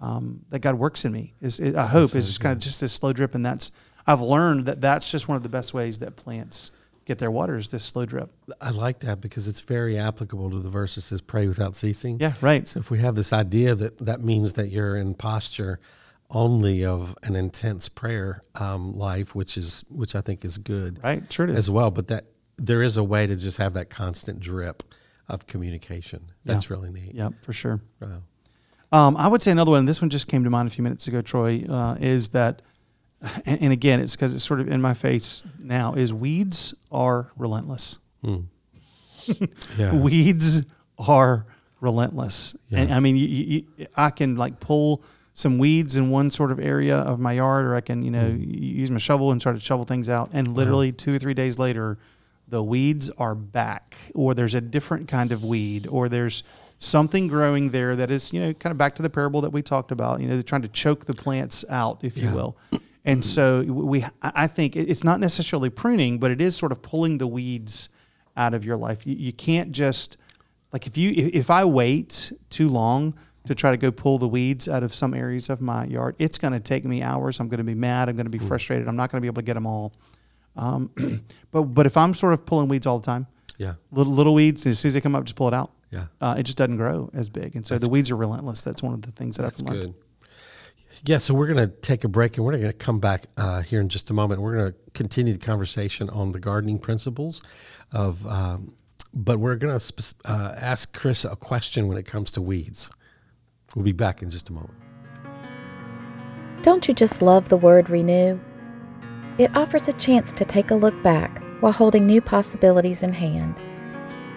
um, 0.00 0.40
that 0.50 0.58
God 0.60 0.74
works 0.76 1.04
in 1.04 1.12
me. 1.12 1.34
Is, 1.40 1.60
is 1.60 1.74
I 1.74 1.86
hope 1.86 2.14
is 2.14 2.26
just 2.26 2.40
kind 2.40 2.52
of 2.56 2.62
just 2.62 2.80
this 2.80 2.92
slow 2.92 3.12
drip, 3.12 3.34
and 3.34 3.44
that's 3.46 3.70
I've 4.06 4.20
learned 4.20 4.66
that 4.66 4.80
that's 4.80 5.10
just 5.10 5.28
one 5.28 5.36
of 5.36 5.42
the 5.42 5.48
best 5.48 5.72
ways 5.72 5.98
that 6.00 6.16
plants 6.16 6.70
get 7.04 7.18
their 7.18 7.30
water 7.30 7.56
is 7.56 7.68
this 7.68 7.84
slow 7.84 8.06
drip. 8.06 8.30
I 8.60 8.70
like 8.70 9.00
that 9.00 9.20
because 9.20 9.48
it's 9.48 9.60
very 9.60 9.98
applicable 9.98 10.50
to 10.50 10.60
the 10.60 10.70
verse 10.70 10.94
that 10.94 11.02
says 11.02 11.20
pray 11.20 11.46
without 11.46 11.76
ceasing. 11.76 12.18
Yeah, 12.20 12.34
right. 12.40 12.66
So 12.66 12.80
if 12.80 12.90
we 12.90 12.98
have 12.98 13.14
this 13.14 13.32
idea 13.32 13.74
that 13.74 13.98
that 13.98 14.20
means 14.22 14.54
that 14.54 14.68
you're 14.70 14.96
in 14.96 15.14
posture 15.14 15.80
only 16.30 16.84
of 16.84 17.16
an 17.22 17.36
intense 17.36 17.88
prayer 17.88 18.42
um, 18.54 18.96
life, 18.96 19.34
which 19.34 19.56
is 19.58 19.84
which 19.90 20.14
I 20.16 20.20
think 20.20 20.44
is 20.44 20.58
good, 20.58 21.00
Right, 21.02 21.30
sure 21.32 21.44
it 21.46 21.50
is. 21.50 21.56
as 21.56 21.70
well. 21.70 21.90
But 21.90 22.08
that 22.08 22.24
there 22.56 22.82
is 22.82 22.96
a 22.96 23.04
way 23.04 23.26
to 23.26 23.36
just 23.36 23.58
have 23.58 23.74
that 23.74 23.90
constant 23.90 24.40
drip 24.40 24.82
of 25.28 25.46
communication. 25.46 26.30
That's 26.44 26.70
really 26.70 26.90
neat. 26.90 27.14
Yep, 27.14 27.44
for 27.44 27.52
sure. 27.52 27.80
Wow. 28.00 28.22
Um, 28.92 29.16
I 29.16 29.26
would 29.28 29.42
say 29.42 29.50
another 29.50 29.72
one. 29.72 29.86
This 29.86 30.00
one 30.00 30.08
just 30.10 30.28
came 30.28 30.44
to 30.44 30.50
mind 30.50 30.68
a 30.68 30.70
few 30.70 30.84
minutes 30.84 31.08
ago, 31.08 31.20
Troy. 31.20 31.64
Uh, 31.68 31.96
is 32.00 32.28
that, 32.30 32.62
and, 33.46 33.62
and 33.62 33.72
again, 33.72 34.00
it's 34.00 34.14
because 34.16 34.34
it's 34.34 34.44
sort 34.44 34.60
of 34.60 34.68
in 34.68 34.80
my 34.82 34.94
face 34.94 35.42
now. 35.58 35.94
Is 35.94 36.12
weeds 36.12 36.74
are 36.92 37.30
relentless. 37.36 37.98
Yeah. 39.78 39.94
Weeds 39.94 40.62
are 40.98 41.46
relentless, 41.80 42.56
and 42.70 42.92
I 42.92 43.00
mean, 43.00 43.16
you, 43.16 43.26
you, 43.26 43.86
I 43.96 44.10
can 44.10 44.36
like 44.36 44.60
pull 44.60 45.02
some 45.32 45.56
weeds 45.58 45.96
in 45.96 46.10
one 46.10 46.30
sort 46.30 46.52
of 46.52 46.60
area 46.60 46.96
of 46.98 47.18
my 47.18 47.32
yard, 47.32 47.64
or 47.66 47.74
I 47.74 47.80
can, 47.80 48.02
you 48.02 48.10
know, 48.10 48.30
Mm. 48.30 48.60
use 48.60 48.90
my 48.90 48.98
shovel 48.98 49.32
and 49.32 49.40
try 49.40 49.52
to 49.52 49.58
shovel 49.60 49.84
things 49.86 50.08
out, 50.10 50.30
and 50.34 50.54
literally 50.54 50.92
two 50.92 51.14
or 51.14 51.18
three 51.18 51.32
days 51.34 51.58
later, 51.58 51.98
the 52.48 52.62
weeds 52.62 53.08
are 53.18 53.34
back, 53.34 53.96
or 54.14 54.34
there's 54.34 54.54
a 54.54 54.60
different 54.60 55.08
kind 55.08 55.32
of 55.32 55.42
weed, 55.42 55.86
or 55.88 56.08
there's 56.10 56.42
something 56.78 57.26
growing 57.26 57.70
there 57.70 57.96
that 57.96 58.10
is, 58.10 58.30
you 58.32 58.40
know, 58.40 58.52
kind 58.52 58.70
of 58.72 58.76
back 58.78 58.94
to 58.96 59.02
the 59.02 59.10
parable 59.10 59.40
that 59.40 59.50
we 59.50 59.62
talked 59.62 59.90
about. 59.90 60.20
You 60.20 60.28
know, 60.28 60.34
they're 60.34 60.42
trying 60.42 60.62
to 60.62 60.68
choke 60.68 61.06
the 61.06 61.14
plants 61.14 61.64
out, 61.70 62.04
if 62.04 62.16
you 62.18 62.30
will. 62.34 62.56
And 63.04 63.22
so 63.24 63.62
we, 63.62 64.04
I 64.22 64.46
think 64.46 64.76
it's 64.76 65.04
not 65.04 65.20
necessarily 65.20 65.68
pruning, 65.68 66.18
but 66.18 66.30
it 66.30 66.40
is 66.40 66.56
sort 66.56 66.72
of 66.72 66.80
pulling 66.80 67.18
the 67.18 67.26
weeds 67.26 67.90
out 68.36 68.54
of 68.54 68.64
your 68.64 68.76
life. 68.78 69.06
You, 69.06 69.14
you 69.14 69.32
can't 69.32 69.72
just 69.72 70.16
like 70.72 70.86
if 70.86 70.96
you 70.96 71.12
if 71.32 71.50
I 71.50 71.64
wait 71.66 72.32
too 72.50 72.68
long 72.68 73.14
to 73.46 73.54
try 73.54 73.70
to 73.70 73.76
go 73.76 73.92
pull 73.92 74.16
the 74.18 74.26
weeds 74.26 74.68
out 74.70 74.82
of 74.82 74.94
some 74.94 75.12
areas 75.12 75.50
of 75.50 75.60
my 75.60 75.84
yard, 75.84 76.16
it's 76.18 76.38
going 76.38 76.54
to 76.54 76.60
take 76.60 76.84
me 76.86 77.02
hours. 77.02 77.40
I'm 77.40 77.48
going 77.48 77.58
to 77.58 77.64
be 77.64 77.74
mad. 77.74 78.08
I'm 78.08 78.16
going 78.16 78.24
to 78.24 78.30
be 78.30 78.38
frustrated. 78.38 78.88
I'm 78.88 78.96
not 78.96 79.10
going 79.12 79.18
to 79.18 79.22
be 79.22 79.28
able 79.28 79.42
to 79.42 79.46
get 79.46 79.54
them 79.54 79.66
all. 79.66 79.92
Um, 80.56 80.90
but 81.52 81.62
but 81.64 81.84
if 81.84 81.96
I'm 81.98 82.14
sort 82.14 82.32
of 82.32 82.46
pulling 82.46 82.68
weeds 82.68 82.86
all 82.86 82.98
the 83.00 83.04
time, 83.06 83.26
Yeah. 83.58 83.74
little 83.92 84.14
little 84.14 84.32
weeds, 84.34 84.64
as 84.66 84.78
soon 84.78 84.88
as 84.88 84.94
they 84.94 85.02
come 85.02 85.14
up, 85.14 85.24
just 85.24 85.36
pull 85.36 85.48
it 85.48 85.54
out. 85.54 85.72
Yeah. 85.90 86.06
Uh, 86.20 86.36
it 86.38 86.44
just 86.44 86.56
doesn't 86.58 86.78
grow 86.78 87.10
as 87.12 87.28
big, 87.28 87.54
and 87.54 87.64
so 87.66 87.76
the 87.78 87.88
weeds 87.88 88.10
are 88.10 88.16
relentless. 88.16 88.62
That's 88.62 88.82
one 88.82 88.94
of 88.94 89.02
the 89.02 89.12
things 89.12 89.36
that 89.36 89.42
That's 89.44 89.62
I've 89.62 89.68
learned. 89.68 89.86
good. 89.88 89.94
Yeah, 91.06 91.18
so 91.18 91.34
we're 91.34 91.48
going 91.48 91.68
to 91.68 91.74
take 91.82 92.04
a 92.04 92.08
break 92.08 92.38
and 92.38 92.46
we're 92.46 92.52
going 92.52 92.64
to 92.64 92.72
come 92.72 92.98
back 92.98 93.26
uh, 93.36 93.60
here 93.60 93.78
in 93.78 93.90
just 93.90 94.10
a 94.10 94.14
moment. 94.14 94.40
We're 94.40 94.56
going 94.56 94.72
to 94.72 94.78
continue 94.94 95.34
the 95.34 95.38
conversation 95.38 96.08
on 96.08 96.32
the 96.32 96.40
gardening 96.40 96.78
principles 96.78 97.42
of, 97.92 98.26
um, 98.26 98.74
but 99.12 99.38
we're 99.38 99.56
going 99.56 99.78
to 99.78 100.14
uh, 100.24 100.54
ask 100.56 100.98
Chris 100.98 101.26
a 101.26 101.36
question 101.36 101.88
when 101.88 101.98
it 101.98 102.06
comes 102.06 102.32
to 102.32 102.40
weeds. 102.40 102.88
We'll 103.76 103.84
be 103.84 103.92
back 103.92 104.22
in 104.22 104.30
just 104.30 104.48
a 104.48 104.54
moment. 104.54 104.72
Don't 106.62 106.88
you 106.88 106.94
just 106.94 107.20
love 107.20 107.50
the 107.50 107.58
word 107.58 107.90
renew? 107.90 108.40
It 109.36 109.54
offers 109.54 109.88
a 109.88 109.92
chance 109.92 110.32
to 110.32 110.46
take 110.46 110.70
a 110.70 110.74
look 110.74 111.00
back 111.02 111.42
while 111.60 111.72
holding 111.72 112.06
new 112.06 112.22
possibilities 112.22 113.02
in 113.02 113.12
hand. 113.12 113.60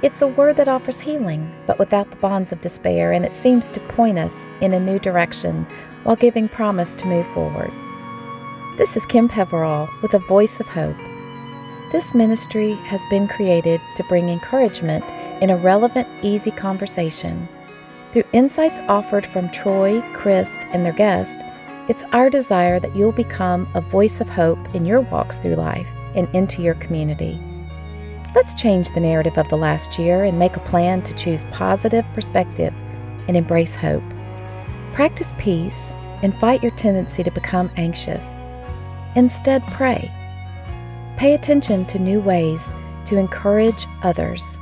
It's 0.04 0.22
a 0.22 0.28
word 0.28 0.58
that 0.58 0.68
offers 0.68 1.00
healing, 1.00 1.50
but 1.66 1.80
without 1.80 2.10
the 2.10 2.18
bonds 2.18 2.52
of 2.52 2.60
despair, 2.60 3.14
and 3.14 3.24
it 3.24 3.34
seems 3.34 3.70
to 3.70 3.80
point 3.80 4.20
us 4.20 4.46
in 4.60 4.74
a 4.74 4.80
new 4.80 5.00
direction 5.00 5.66
while 6.08 6.16
giving 6.16 6.48
promise 6.48 6.96
to 6.96 7.06
move 7.06 7.28
forward. 7.34 7.70
This 8.78 8.96
is 8.96 9.06
Kim 9.08 9.28
Peverall 9.28 9.90
with 10.02 10.14
a 10.14 10.20
voice 10.20 10.62
of 10.62 10.66
hope. 10.66 10.96
This 11.92 12.16
ministry 12.16 12.76
has 12.76 13.02
been 13.10 13.28
created 13.28 13.82
to 13.98 14.06
bring 14.06 14.30
encouragement 14.30 15.04
in 15.42 15.50
a 15.50 15.58
relevant, 15.58 16.08
easy 16.22 16.50
conversation. 16.50 17.46
Through 18.14 18.24
insights 18.32 18.80
offered 18.88 19.26
from 19.26 19.50
Troy, 19.50 20.02
Chris, 20.14 20.50
and 20.72 20.86
their 20.86 20.94
guest, 20.94 21.40
it's 21.90 22.04
our 22.14 22.30
desire 22.30 22.80
that 22.80 22.96
you'll 22.96 23.12
become 23.12 23.68
a 23.76 23.82
voice 23.82 24.22
of 24.22 24.30
hope 24.30 24.60
in 24.74 24.86
your 24.86 25.02
walks 25.02 25.38
through 25.38 25.56
life 25.56 25.90
and 26.16 26.34
into 26.34 26.62
your 26.62 26.76
community. 26.76 27.38
Let's 28.34 28.56
change 28.56 28.94
the 28.94 29.02
narrative 29.02 29.38
of 29.38 29.50
the 29.50 29.58
last 29.58 30.00
year 30.00 30.24
and 30.24 30.40
make 30.40 30.56
a 30.56 30.62
plan 30.62 31.02
to 31.02 31.14
choose 31.16 31.44
positive 31.52 32.06
perspective 32.16 32.74
and 33.28 33.36
embrace 33.36 33.76
hope. 33.76 34.04
Practice 34.94 35.34
peace 35.38 35.94
and 36.22 36.38
fight 36.40 36.64
your 36.64 36.72
tendency 36.74 37.24
to 37.24 37.32
become 37.32 37.72
anxious. 37.78 38.26
Instead, 39.16 39.64
pray. 39.68 40.12
Pay 41.18 41.34
attention 41.34 41.86
to 41.86 42.00
new 42.00 42.20
ways 42.20 42.62
to 43.08 43.18
encourage 43.18 43.86
others. 44.04 44.58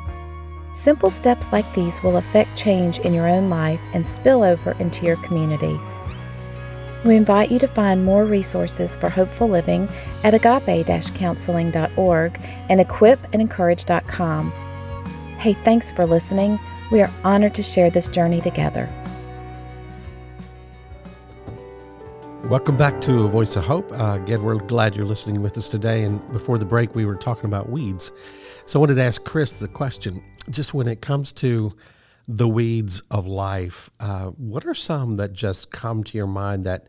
Simple 0.75 1.09
steps 1.09 1.51
like 1.51 1.71
these 1.74 2.01
will 2.03 2.17
affect 2.17 2.57
change 2.57 3.00
in 3.00 3.13
your 3.13 3.27
own 3.27 3.50
life 3.50 3.79
and 3.93 4.05
spill 4.05 4.43
over 4.43 4.71
into 4.79 5.05
your 5.05 5.17
community. 5.17 5.79
We 7.03 7.15
invite 7.15 7.51
you 7.51 7.59
to 7.59 7.67
find 7.67 8.03
more 8.03 8.25
resources 8.25 8.95
for 8.95 9.09
hopeful 9.09 9.47
living 9.47 9.88
at 10.24 10.33
agape-counseling.org 10.33 12.39
and 12.69 12.79
equipandencourage.com. 12.79 14.51
Hey, 15.38 15.53
thanks 15.53 15.91
for 15.91 16.05
listening. 16.05 16.59
We 16.91 17.01
are 17.01 17.12
honored 17.24 17.55
to 17.55 17.63
share 17.63 17.89
this 17.89 18.07
journey 18.07 18.41
together. 18.41 18.89
Welcome 22.49 22.77
back 22.77 23.01
to 23.01 23.23
A 23.23 23.27
Voice 23.27 23.55
of 23.55 23.65
Hope. 23.65 23.91
Uh, 23.91 24.19
again, 24.21 24.43
we're 24.43 24.57
glad 24.57 24.95
you're 24.95 25.03
listening 25.03 25.41
with 25.41 25.57
us 25.57 25.67
today. 25.67 26.03
And 26.03 26.21
before 26.31 26.59
the 26.59 26.65
break, 26.65 26.93
we 26.93 27.03
were 27.03 27.15
talking 27.15 27.45
about 27.45 27.69
weeds. 27.69 28.11
So 28.67 28.77
I 28.77 28.81
wanted 28.81 28.95
to 28.95 29.01
ask 29.01 29.25
Chris 29.25 29.53
the 29.53 29.67
question 29.67 30.23
just 30.51 30.71
when 30.71 30.87
it 30.87 31.01
comes 31.01 31.33
to 31.33 31.75
the 32.27 32.47
weeds 32.47 33.01
of 33.09 33.25
life, 33.25 33.89
uh, 33.99 34.25
what 34.25 34.63
are 34.67 34.75
some 34.75 35.15
that 35.15 35.33
just 35.33 35.71
come 35.71 36.03
to 36.03 36.17
your 36.19 36.27
mind 36.27 36.67
that 36.67 36.87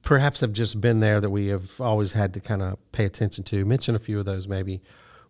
perhaps 0.00 0.40
have 0.40 0.54
just 0.54 0.80
been 0.80 1.00
there 1.00 1.20
that 1.20 1.28
we 1.28 1.48
have 1.48 1.78
always 1.78 2.14
had 2.14 2.32
to 2.32 2.40
kind 2.40 2.62
of 2.62 2.78
pay 2.92 3.04
attention 3.04 3.44
to? 3.44 3.66
Mention 3.66 3.94
a 3.94 3.98
few 3.98 4.18
of 4.18 4.24
those 4.24 4.48
maybe, 4.48 4.80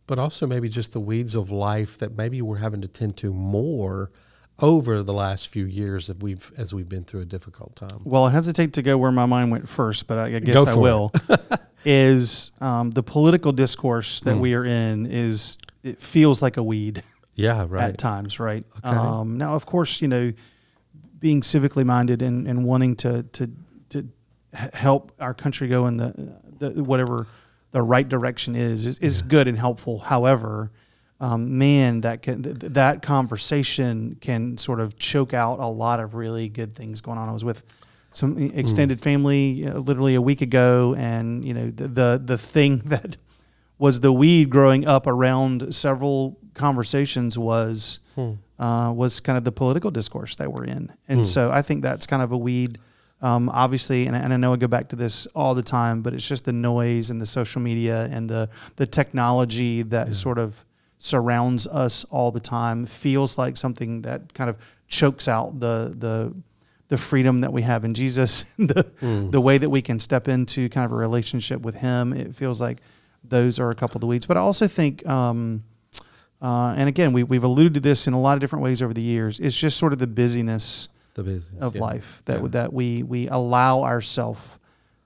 but 0.06 0.20
also 0.20 0.46
maybe 0.46 0.68
just 0.68 0.92
the 0.92 1.00
weeds 1.00 1.34
of 1.34 1.50
life 1.50 1.99
that 1.99 2.16
maybe 2.16 2.40
we're 2.40 2.58
having 2.58 2.80
to 2.80 2.88
tend 2.88 3.16
to 3.16 3.32
more 3.32 4.12
over 4.61 5.02
the 5.02 5.12
last 5.12 5.49
few 5.49 5.64
years 5.66 6.06
that 6.06 6.23
we've 6.23 6.52
as 6.56 6.73
we've 6.75 6.88
been 6.88 7.04
through 7.04 7.21
a 7.23 7.25
difficult 7.25 7.75
time. 7.76 8.00
Well, 8.04 8.25
I 8.25 8.30
hesitate 8.30 8.75
to 8.75 8.82
go 8.82 8.97
where 8.99 9.12
my 9.12 9.26
mind 9.26 9.50
went 9.50 9.68
first, 9.68 10.06
but 10.06 10.18
I, 10.18 10.37
I 10.37 10.40
guess 10.40 10.66
I 10.68 10.76
will. 10.76 11.12
is 11.85 12.52
um, 12.61 12.90
the 12.90 13.02
political 13.02 13.50
discourse 13.52 14.21
Mm. 14.21 14.25
that 14.25 14.37
we 14.38 14.54
are 14.54 14.64
in 14.64 15.06
is 15.06 15.59
it 15.82 15.99
feels 15.99 16.40
like 16.42 16.56
a 16.56 16.62
weed 16.62 17.02
Yeah, 17.35 17.66
right. 17.68 17.85
at 17.90 17.99
times, 17.99 18.38
right? 18.38 18.64
Okay. 18.85 18.88
Um, 18.97 19.37
now, 19.37 19.54
of 19.54 19.66
course, 19.66 20.00
you 20.00 20.06
know, 20.09 20.32
being 21.18 21.40
civically 21.40 21.85
minded 21.85 22.23
and, 22.23 22.47
and 22.47 22.64
wanting 22.64 22.94
to 22.97 23.25
to 23.25 23.50
to 23.90 24.06
help 24.75 25.12
our 25.18 25.35
country 25.35 25.66
go 25.66 25.87
in 25.87 25.97
the, 25.97 26.37
the 26.59 26.85
whatever 26.85 27.26
the 27.73 27.82
right 27.82 28.09
direction 28.09 28.54
is 28.54 28.87
is, 28.87 28.99
is 28.99 29.23
good 29.23 29.49
and 29.49 29.59
helpful. 29.59 29.99
However, 30.00 30.71
um, 31.23 31.57
man, 31.57 32.00
that 32.00 32.21
can 32.21 32.43
th- 32.43 32.59
th- 32.59 32.73
that 32.73 33.00
conversation 33.00 34.17
can 34.21 34.59
sort 34.59 34.81
of 34.81 34.99
choke 34.99 35.33
out 35.33 35.61
a 35.61 35.67
lot 35.67 36.00
of 36.00 36.14
really 36.14 36.49
good 36.49 36.75
things 36.75 37.00
going 37.00 37.17
on. 37.17 37.29
I 37.29 37.33
was 37.33 37.45
with 37.45 37.62
some 38.11 38.37
extended 38.38 39.00
family 39.00 39.64
uh, 39.67 39.79
literally 39.79 40.17
a 40.17 40.21
week 40.21 40.41
ago, 40.43 40.97
and 40.99 41.45
you 41.45 41.55
know 41.55 41.71
the 41.71 41.87
the, 41.87 42.23
the 42.23 42.37
thing 42.37 42.79
that 42.87 43.17
was 43.79 44.00
the 44.00 44.12
weed 44.12 44.50
growing 44.50 44.85
up 44.87 45.07
around 45.07 45.73
several 45.75 46.38
conversations 46.55 47.38
was 47.38 48.00
uh, 48.59 48.93
was 48.93 49.21
kind 49.21 49.38
of 49.38 49.45
the 49.45 49.52
political 49.52 49.91
discourse 49.93 50.35
that 50.37 50.52
we're 50.52 50.64
in, 50.64 50.93
and 51.09 51.25
so 51.25 51.52
I 51.52 51.62
think 51.62 51.85
that's 51.85 52.07
kind 52.07 52.23
of 52.23 52.33
a 52.33 52.37
weed. 52.37 52.79
Um, 53.21 53.49
obviously, 53.50 54.09
and, 54.09 54.17
and 54.17 54.33
I 54.33 54.37
know 54.37 54.52
I 54.52 54.57
go 54.57 54.67
back 54.67 54.88
to 54.88 54.97
this 54.97 55.29
all 55.29 55.55
the 55.55 55.62
time, 55.62 56.02
but 56.02 56.12
it's 56.12 56.26
just 56.26 56.45
the 56.45 56.52
noise 56.52 57.11
and 57.11 57.21
the 57.21 57.26
social 57.26 57.62
media 57.62 58.09
and 58.11 58.29
the 58.29 58.49
the 58.75 58.87
technology 58.87 59.83
that 59.83 60.17
sort 60.17 60.38
of 60.38 60.64
surrounds 61.04 61.66
us 61.66 62.04
all 62.11 62.30
the 62.30 62.38
time 62.38 62.87
feels 62.87 63.37
like 63.37 63.56
something 63.56 64.02
that 64.02 64.32
kind 64.35 64.49
of 64.49 64.56
chokes 64.87 65.26
out 65.26 65.59
the 65.59 65.92
the 65.99 66.32
the 66.88 66.97
freedom 66.99 67.38
that 67.38 67.52
we 67.52 67.62
have 67.62 67.85
in 67.85 67.92
Jesus, 67.94 68.42
the 68.59 68.85
the 69.30 69.40
way 69.40 69.59
that 69.59 69.71
we 69.71 69.82
can 69.82 69.99
step 69.99 70.28
into 70.28 70.68
kind 70.68 70.85
of 70.85 70.92
a 70.92 70.94
relationship 70.94 71.61
with 71.62 71.75
Him. 71.75 72.12
It 72.12 72.37
feels 72.37 72.61
like 72.61 72.78
those 73.25 73.59
are 73.59 73.71
a 73.71 73.75
couple 73.75 73.97
of 73.97 74.00
the 74.02 74.06
weeds. 74.06 74.26
But 74.26 74.37
I 74.37 74.40
also 74.40 74.66
think, 74.68 75.04
um, 75.09 75.64
uh, 76.40 76.75
and 76.76 76.88
again, 76.88 77.12
we 77.12 77.23
we've 77.25 77.44
alluded 77.44 77.75
to 77.75 77.80
this 77.80 78.06
in 78.06 78.14
a 78.14 78.21
lot 78.21 78.35
of 78.35 78.40
different 78.40 78.62
ways 78.62 78.80
over 78.82 78.92
the 78.94 79.02
years. 79.02 79.40
It's 79.40 79.56
just 79.56 79.78
sort 79.78 79.92
of 79.92 79.99
the 79.99 80.06
busyness 80.06 80.88
The 81.14 81.23
business 81.25 81.61
of 81.62 81.75
yeah. 81.75 81.80
life 81.80 82.23
that 82.26 82.40
Yeah. 82.42 82.49
that 82.49 82.73
we 82.73 83.02
we 83.02 83.26
allow 83.28 83.82
ourselves 83.82 84.59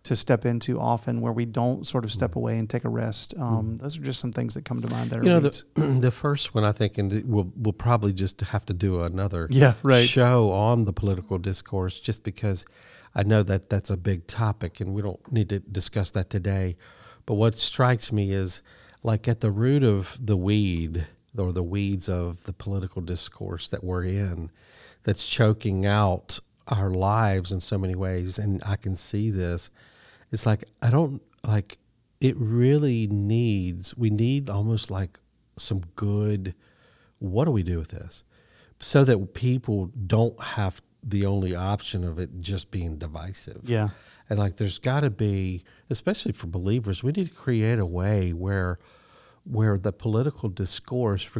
to 0.06 0.16
step 0.16 0.44
into 0.46 0.80
often 0.80 1.20
where 1.20 1.32
we 1.32 1.44
don't 1.44 1.86
sort 1.86 2.04
of 2.04 2.10
step 2.12 2.36
away 2.36 2.58
and 2.58 2.68
take 2.70 2.84
a 2.84 2.88
rest. 2.88 3.34
Um, 3.38 3.76
Those 3.76 3.98
are 3.98 4.02
just 4.02 4.20
some 4.20 4.32
things 4.32 4.54
that 4.54 4.64
come 4.64 4.80
to 4.82 4.88
mind 4.90 5.10
that 5.10 5.20
are 5.20 5.22
You 5.24 5.28
know, 5.30 5.40
the, 5.40 5.62
the 6.00 6.10
first 6.10 6.54
one 6.54 6.64
I 6.64 6.72
think, 6.72 6.98
and 6.98 7.24
we'll 7.28 7.52
we'll 7.56 7.72
probably 7.72 8.12
just 8.12 8.40
have 8.40 8.64
to 8.66 8.74
do 8.74 9.02
another 9.02 9.46
Yeah, 9.50 9.74
right. 9.82 10.06
show 10.08 10.52
on 10.52 10.84
the 10.84 10.92
political 10.92 11.38
discourse, 11.38 12.00
just 12.00 12.24
because 12.24 12.64
I 13.14 13.22
know 13.22 13.42
that 13.42 13.68
that's 13.70 13.90
a 13.90 13.96
big 13.96 14.26
topic, 14.26 14.80
and 14.80 14.94
we 14.94 15.02
don't 15.02 15.20
need 15.32 15.48
to 15.50 15.58
discuss 15.60 16.10
that 16.12 16.30
today. 16.30 16.76
But 17.26 17.34
what 17.34 17.58
strikes 17.58 18.12
me 18.12 18.30
is, 18.32 18.62
like 19.02 19.26
at 19.28 19.40
the 19.40 19.50
root 19.50 19.82
of 19.82 20.16
the 20.24 20.36
weed 20.36 21.06
or 21.36 21.52
the 21.52 21.62
weeds 21.62 22.08
of 22.08 22.44
the 22.44 22.52
political 22.52 23.02
discourse 23.02 23.68
that 23.68 23.82
we're 23.84 24.04
in, 24.04 24.50
that's 25.02 25.28
choking 25.28 25.84
out 25.84 26.38
our 26.68 26.90
lives 26.90 27.52
in 27.52 27.60
so 27.60 27.78
many 27.78 27.94
ways, 27.94 28.38
and 28.38 28.62
I 28.64 28.76
can 28.76 28.96
see 28.96 29.30
this. 29.30 29.70
It's 30.36 30.44
like 30.44 30.64
I 30.82 30.90
don't 30.90 31.22
like 31.46 31.78
it 32.20 32.36
really 32.36 33.06
needs 33.06 33.96
we 33.96 34.10
need 34.10 34.50
almost 34.50 34.90
like 34.90 35.18
some 35.56 35.80
good 35.96 36.54
what 37.20 37.46
do 37.46 37.50
we 37.52 37.62
do 37.62 37.78
with 37.78 37.88
this? 37.88 38.22
So 38.78 39.02
that 39.04 39.32
people 39.32 39.86
don't 39.86 40.38
have 40.42 40.82
the 41.02 41.24
only 41.24 41.56
option 41.56 42.04
of 42.04 42.18
it 42.18 42.42
just 42.42 42.70
being 42.70 42.98
divisive. 42.98 43.62
Yeah. 43.64 43.88
and 44.28 44.38
like 44.38 44.58
there's 44.58 44.78
got 44.78 45.00
to 45.00 45.08
be 45.08 45.64
especially 45.88 46.32
for 46.32 46.48
believers 46.48 47.02
we 47.02 47.12
need 47.12 47.30
to 47.30 47.34
create 47.34 47.78
a 47.78 47.86
way 47.86 48.34
where 48.34 48.78
where 49.44 49.78
the 49.78 49.92
political 49.92 50.50
discourse 50.50 51.30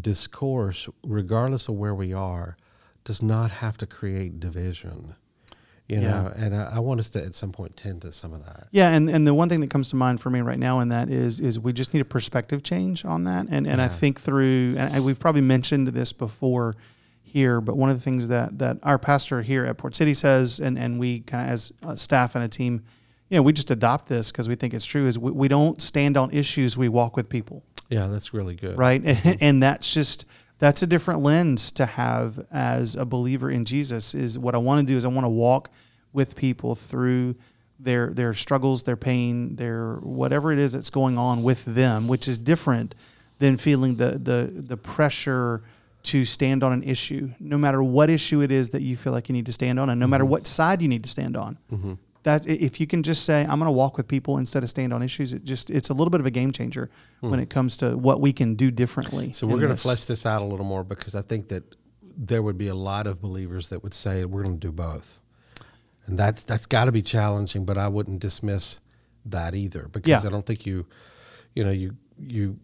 discourse 0.00 0.88
regardless 1.02 1.66
of 1.66 1.74
where 1.74 1.96
we 2.04 2.12
are 2.12 2.56
does 3.02 3.20
not 3.20 3.50
have 3.50 3.76
to 3.78 3.86
create 3.88 4.38
division 4.38 5.16
you 5.88 6.00
Yeah. 6.00 6.10
know 6.22 6.32
and 6.34 6.56
I, 6.56 6.76
I 6.76 6.78
want 6.78 7.00
us 7.00 7.08
to 7.10 7.22
at 7.24 7.34
some 7.34 7.52
point 7.52 7.76
tend 7.76 8.02
to 8.02 8.12
some 8.12 8.32
of 8.32 8.44
that. 8.46 8.68
Yeah, 8.70 8.88
and, 8.90 9.10
and 9.10 9.26
the 9.26 9.34
one 9.34 9.48
thing 9.48 9.60
that 9.60 9.70
comes 9.70 9.90
to 9.90 9.96
mind 9.96 10.20
for 10.20 10.30
me 10.30 10.40
right 10.40 10.58
now 10.58 10.80
in 10.80 10.88
that 10.88 11.08
is 11.10 11.40
is 11.40 11.58
we 11.58 11.72
just 11.72 11.92
need 11.92 12.00
a 12.00 12.04
perspective 12.06 12.62
change 12.62 13.04
on 13.04 13.24
that, 13.24 13.46
and 13.50 13.66
and 13.66 13.80
I 13.80 13.88
think 13.88 14.20
through 14.20 14.74
and 14.78 15.04
we've 15.04 15.20
probably 15.20 15.42
mentioned 15.42 15.88
this 15.88 16.12
before 16.12 16.76
here, 17.22 17.60
but 17.60 17.76
one 17.76 17.90
of 17.90 17.96
the 17.96 18.02
things 18.02 18.28
that 18.28 18.58
that 18.58 18.78
our 18.82 18.98
pastor 18.98 19.42
here 19.42 19.64
at 19.66 19.76
Port 19.76 19.94
City 19.96 20.14
says, 20.14 20.60
and 20.60 20.78
and 20.78 20.98
we 20.98 21.20
kind 21.20 21.46
of 21.48 21.52
as 21.52 21.72
a 21.82 21.96
staff 21.96 22.34
and 22.34 22.44
a 22.44 22.48
team, 22.48 22.82
you 23.28 23.36
know, 23.36 23.42
we 23.42 23.52
just 23.52 23.70
adopt 23.70 24.08
this 24.08 24.30
because 24.30 24.48
we 24.48 24.54
think 24.54 24.72
it's 24.74 24.86
true. 24.86 25.06
Is 25.06 25.18
we, 25.18 25.32
we 25.32 25.48
don't 25.48 25.82
stand 25.82 26.16
on 26.16 26.30
issues, 26.30 26.78
we 26.78 26.88
walk 26.88 27.16
with 27.16 27.28
people. 27.28 27.62
Yeah 27.90 28.06
that's 28.06 28.32
really 28.32 28.54
good. 28.54 28.78
Right? 28.78 29.02
And, 29.04 29.38
and 29.42 29.62
that's 29.62 29.92
just 29.92 30.24
that's 30.64 30.82
a 30.82 30.86
different 30.86 31.20
lens 31.20 31.70
to 31.72 31.84
have 31.84 32.46
as 32.50 32.96
a 32.96 33.04
believer 33.04 33.50
in 33.50 33.64
jesus 33.64 34.14
is 34.14 34.38
what 34.38 34.54
i 34.54 34.58
want 34.58 34.80
to 34.80 34.90
do 34.90 34.96
is 34.96 35.04
i 35.04 35.08
want 35.08 35.26
to 35.26 35.30
walk 35.30 35.70
with 36.12 36.34
people 36.36 36.74
through 36.74 37.34
their 37.78 38.08
their 38.14 38.32
struggles 38.32 38.84
their 38.84 38.96
pain 38.96 39.56
their 39.56 39.96
whatever 39.96 40.52
it 40.52 40.58
is 40.58 40.72
that's 40.72 40.90
going 40.90 41.18
on 41.18 41.42
with 41.42 41.64
them 41.64 42.08
which 42.08 42.26
is 42.26 42.38
different 42.38 42.94
than 43.38 43.56
feeling 43.56 43.96
the 43.96 44.12
the 44.12 44.50
the 44.54 44.76
pressure 44.76 45.62
to 46.04 46.24
stand 46.24 46.62
on 46.62 46.72
an 46.72 46.82
issue. 46.82 47.30
No 47.40 47.58
matter 47.58 47.82
what 47.82 48.10
issue 48.10 48.42
it 48.42 48.52
is 48.52 48.70
that 48.70 48.82
you 48.82 48.94
feel 48.96 49.12
like 49.12 49.28
you 49.28 49.32
need 49.32 49.46
to 49.46 49.52
stand 49.52 49.80
on 49.80 49.90
and 49.90 49.98
no 49.98 50.06
matter 50.06 50.24
mm-hmm. 50.24 50.32
what 50.32 50.46
side 50.46 50.82
you 50.82 50.88
need 50.88 51.02
to 51.02 51.08
stand 51.08 51.36
on 51.36 51.58
mm-hmm. 51.72 51.94
That 52.24 52.46
if 52.46 52.80
you 52.80 52.86
can 52.86 53.02
just 53.02 53.24
say 53.24 53.42
i'm 53.42 53.58
going 53.60 53.66
to 53.68 53.70
walk 53.72 53.96
with 53.96 54.06
people 54.08 54.36
instead 54.38 54.62
of 54.62 54.68
stand 54.70 54.92
on 54.92 55.02
issues 55.02 55.32
it 55.32 55.44
just 55.44 55.70
it's 55.70 55.88
a 55.90 55.94
little 55.94 56.10
bit 56.10 56.20
of 56.20 56.26
a 56.26 56.30
game 56.30 56.50
changer 56.52 56.90
when 57.20 57.38
it 57.40 57.48
comes 57.48 57.76
to 57.76 57.96
what 57.96 58.20
we 58.20 58.32
can 58.32 58.54
do 58.56 58.70
differently 58.70 59.32
So 59.32 59.46
we're 59.46 59.56
going 59.60 59.68
to 59.76 59.76
flesh 59.76 60.04
this 60.06 60.26
out 60.26 60.42
a 60.42 60.44
little 60.44 60.66
more 60.66 60.84
because 60.84 61.14
I 61.14 61.20
think 61.22 61.48
that 61.48 61.62
there 62.16 62.42
would 62.42 62.58
be 62.58 62.68
a 62.68 62.74
lot 62.74 63.06
of 63.06 63.20
believers 63.20 63.68
that 63.70 63.82
would 63.82 63.94
say 63.94 64.24
we're 64.24 64.44
going 64.44 64.58
to 64.60 64.66
do 64.68 64.72
both, 64.72 65.20
and 66.06 66.16
that's 66.18 66.42
that's 66.44 66.66
got 66.66 66.84
to 66.84 66.92
be 66.92 67.02
challenging. 67.02 67.64
But 67.64 67.76
I 67.76 67.88
wouldn't 67.88 68.20
dismiss 68.20 68.78
that 69.26 69.54
either 69.54 69.88
because 69.90 70.22
Yeah. 70.22 70.28
I 70.28 70.32
don't 70.32 70.46
think 70.46 70.64
you, 70.64 70.86
you 71.56 71.64
know, 71.64 71.72
you 71.72 71.96
you 72.18 72.58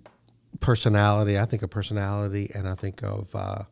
personality. 0.61 1.39
I 1.39 1.45
think 1.47 1.63
of 1.63 1.71
personality, 1.71 2.51
and 2.55 2.69
I 2.69 2.75
think 2.75 3.03
of 3.03 3.35
uh, 3.35 3.63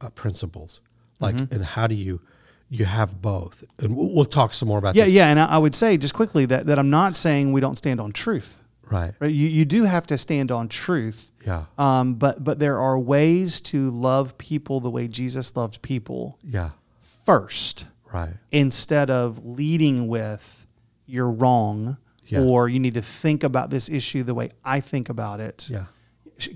uh, 0.00 0.10
principles. 0.10 0.80
Like, 1.20 1.34
Mm-hmm. 1.36 1.54
and 1.54 1.64
how 1.64 1.86
do 1.86 1.94
you 1.94 2.20
you 2.68 2.84
have 2.84 3.20
both? 3.22 3.62
And 3.78 3.96
we'll, 3.96 4.12
we'll 4.14 4.24
talk 4.24 4.52
some 4.54 4.68
more 4.68 4.78
about 4.78 4.94
yeah 4.96 5.04
this. 5.04 5.12
yeah 5.12 5.28
and 5.28 5.38
I, 5.38 5.58
would 5.58 5.74
say 5.74 5.96
just 5.96 6.14
quickly 6.14 6.46
that, 6.46 6.66
that 6.66 6.78
i'm 6.78 6.90
not 6.90 7.14
saying 7.16 7.52
we 7.52 7.60
don't 7.60 7.76
stand 7.76 8.00
on 8.00 8.12
truth 8.12 8.60
Right. 8.90 9.14
right 9.20 9.30
you, 9.32 9.48
you 9.48 9.64
do 9.64 9.84
have 9.84 10.06
to 10.08 10.18
stand 10.18 10.50
on 10.52 10.68
truth 10.68 11.30
Yeah. 11.44 11.64
um, 11.78 12.14
but 12.14 12.42
but 12.44 12.58
there 12.58 12.78
are 12.78 12.98
ways 12.98 13.60
to 13.72 13.90
love 13.90 14.36
people 14.38 14.80
the 14.80 14.90
way 14.90 15.06
jesus 15.08 15.54
loved 15.56 15.80
people 15.82 16.38
Yeah. 16.44 16.70
first 17.00 17.86
Right. 18.12 18.34
instead 18.52 19.10
of 19.10 19.44
leading 19.44 20.08
with 20.08 20.66
you're 21.06 21.30
wrong 21.30 21.96
Yeah. 22.26 22.40
or 22.40 22.68
you 22.68 22.78
need 22.80 22.94
to 22.94 23.02
think 23.02 23.44
about 23.44 23.70
this 23.70 23.88
issue 23.88 24.22
the 24.22 24.34
way 24.34 24.50
i 24.64 24.80
think 24.80 25.08
about 25.08 25.40
it 25.40 25.68
Yeah. 25.70 25.84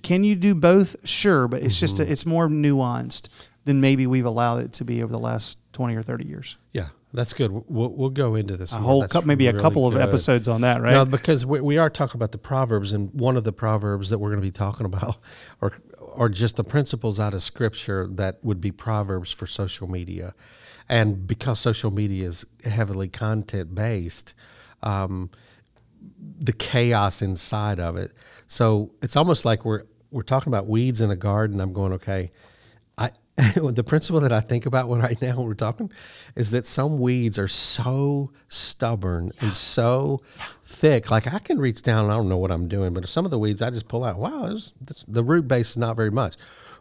Can 0.02 0.24
you 0.24 0.36
do 0.36 0.54
both? 0.54 0.94
Sure, 1.08 1.48
but 1.48 1.62
it's 1.62 1.80
just 1.80 1.96
Mm-hmm. 1.96 2.12
it's 2.12 2.26
more 2.26 2.48
nuanced 2.48 3.28
than 3.64 3.80
maybe 3.80 4.06
we've 4.06 4.26
allowed 4.26 4.62
it 4.62 4.74
to 4.74 4.84
be 4.84 5.02
over 5.02 5.10
the 5.10 5.18
last 5.18 5.56
twenty 5.72 5.96
or 5.96 6.02
thirty 6.02 6.26
years. 6.26 6.58
Yeah. 6.72 6.88
That's 7.12 7.32
good. 7.32 7.50
We'll, 7.50 7.88
we'll 7.88 8.10
go 8.10 8.36
into 8.36 8.56
this. 8.56 8.72
A 8.72 8.76
whole 8.76 9.04
maybe 9.24 9.48
a 9.48 9.52
really 9.52 9.62
couple 9.62 9.86
of 9.86 9.94
good. 9.94 10.02
episodes 10.02 10.46
on 10.46 10.60
that, 10.60 10.80
right? 10.80 10.92
No, 10.92 11.04
because 11.04 11.44
we, 11.44 11.60
we 11.60 11.76
are 11.76 11.90
talking 11.90 12.16
about 12.16 12.30
the 12.30 12.38
proverbs, 12.38 12.92
and 12.92 13.12
one 13.12 13.36
of 13.36 13.42
the 13.42 13.52
proverbs 13.52 14.10
that 14.10 14.18
we're 14.18 14.28
going 14.28 14.40
to 14.40 14.46
be 14.46 14.52
talking 14.52 14.86
about 14.86 15.16
are 15.60 15.72
are 16.14 16.28
just 16.28 16.56
the 16.56 16.64
principles 16.64 17.18
out 17.18 17.34
of 17.34 17.42
scripture 17.42 18.06
that 18.12 18.38
would 18.42 18.60
be 18.60 18.70
proverbs 18.70 19.32
for 19.32 19.46
social 19.46 19.88
media, 19.88 20.34
and 20.88 21.26
because 21.26 21.58
social 21.58 21.90
media 21.90 22.28
is 22.28 22.46
heavily 22.64 23.08
content 23.08 23.74
based, 23.74 24.34
um, 24.82 25.30
the 26.38 26.52
chaos 26.52 27.22
inside 27.22 27.80
of 27.80 27.96
it. 27.96 28.12
So 28.46 28.92
it's 29.02 29.16
almost 29.16 29.44
like 29.44 29.64
we're 29.64 29.82
we're 30.12 30.22
talking 30.22 30.52
about 30.52 30.68
weeds 30.68 31.00
in 31.00 31.10
a 31.10 31.16
garden. 31.16 31.60
I'm 31.60 31.72
going 31.72 31.92
okay. 31.94 32.30
The 33.70 33.84
principle 33.84 34.20
that 34.20 34.32
I 34.32 34.40
think 34.40 34.66
about 34.66 34.88
when 34.88 35.00
right 35.08 35.20
now 35.20 35.36
when 35.36 35.46
we're 35.46 35.54
talking 35.54 35.90
is 36.36 36.50
that 36.50 36.66
some 36.66 36.98
weeds 36.98 37.38
are 37.38 37.48
so 37.48 38.30
stubborn 38.48 39.32
and 39.40 39.54
so 39.54 40.20
thick. 40.64 41.10
Like 41.10 41.32
I 41.32 41.38
can 41.38 41.58
reach 41.58 41.82
down 41.82 42.04
and 42.04 42.12
I 42.12 42.16
don't 42.16 42.28
know 42.28 42.38
what 42.38 42.50
I'm 42.50 42.68
doing, 42.68 42.92
but 42.94 43.08
some 43.08 43.24
of 43.24 43.30
the 43.30 43.38
weeds 43.38 43.62
I 43.62 43.70
just 43.70 43.88
pull 43.88 44.04
out. 44.04 44.18
Wow, 44.18 44.48
this, 44.48 44.72
this, 44.80 45.04
the 45.08 45.24
root 45.24 45.48
base 45.48 45.70
is 45.70 45.78
not 45.78 45.96
very 45.96 46.10
much. 46.10 46.36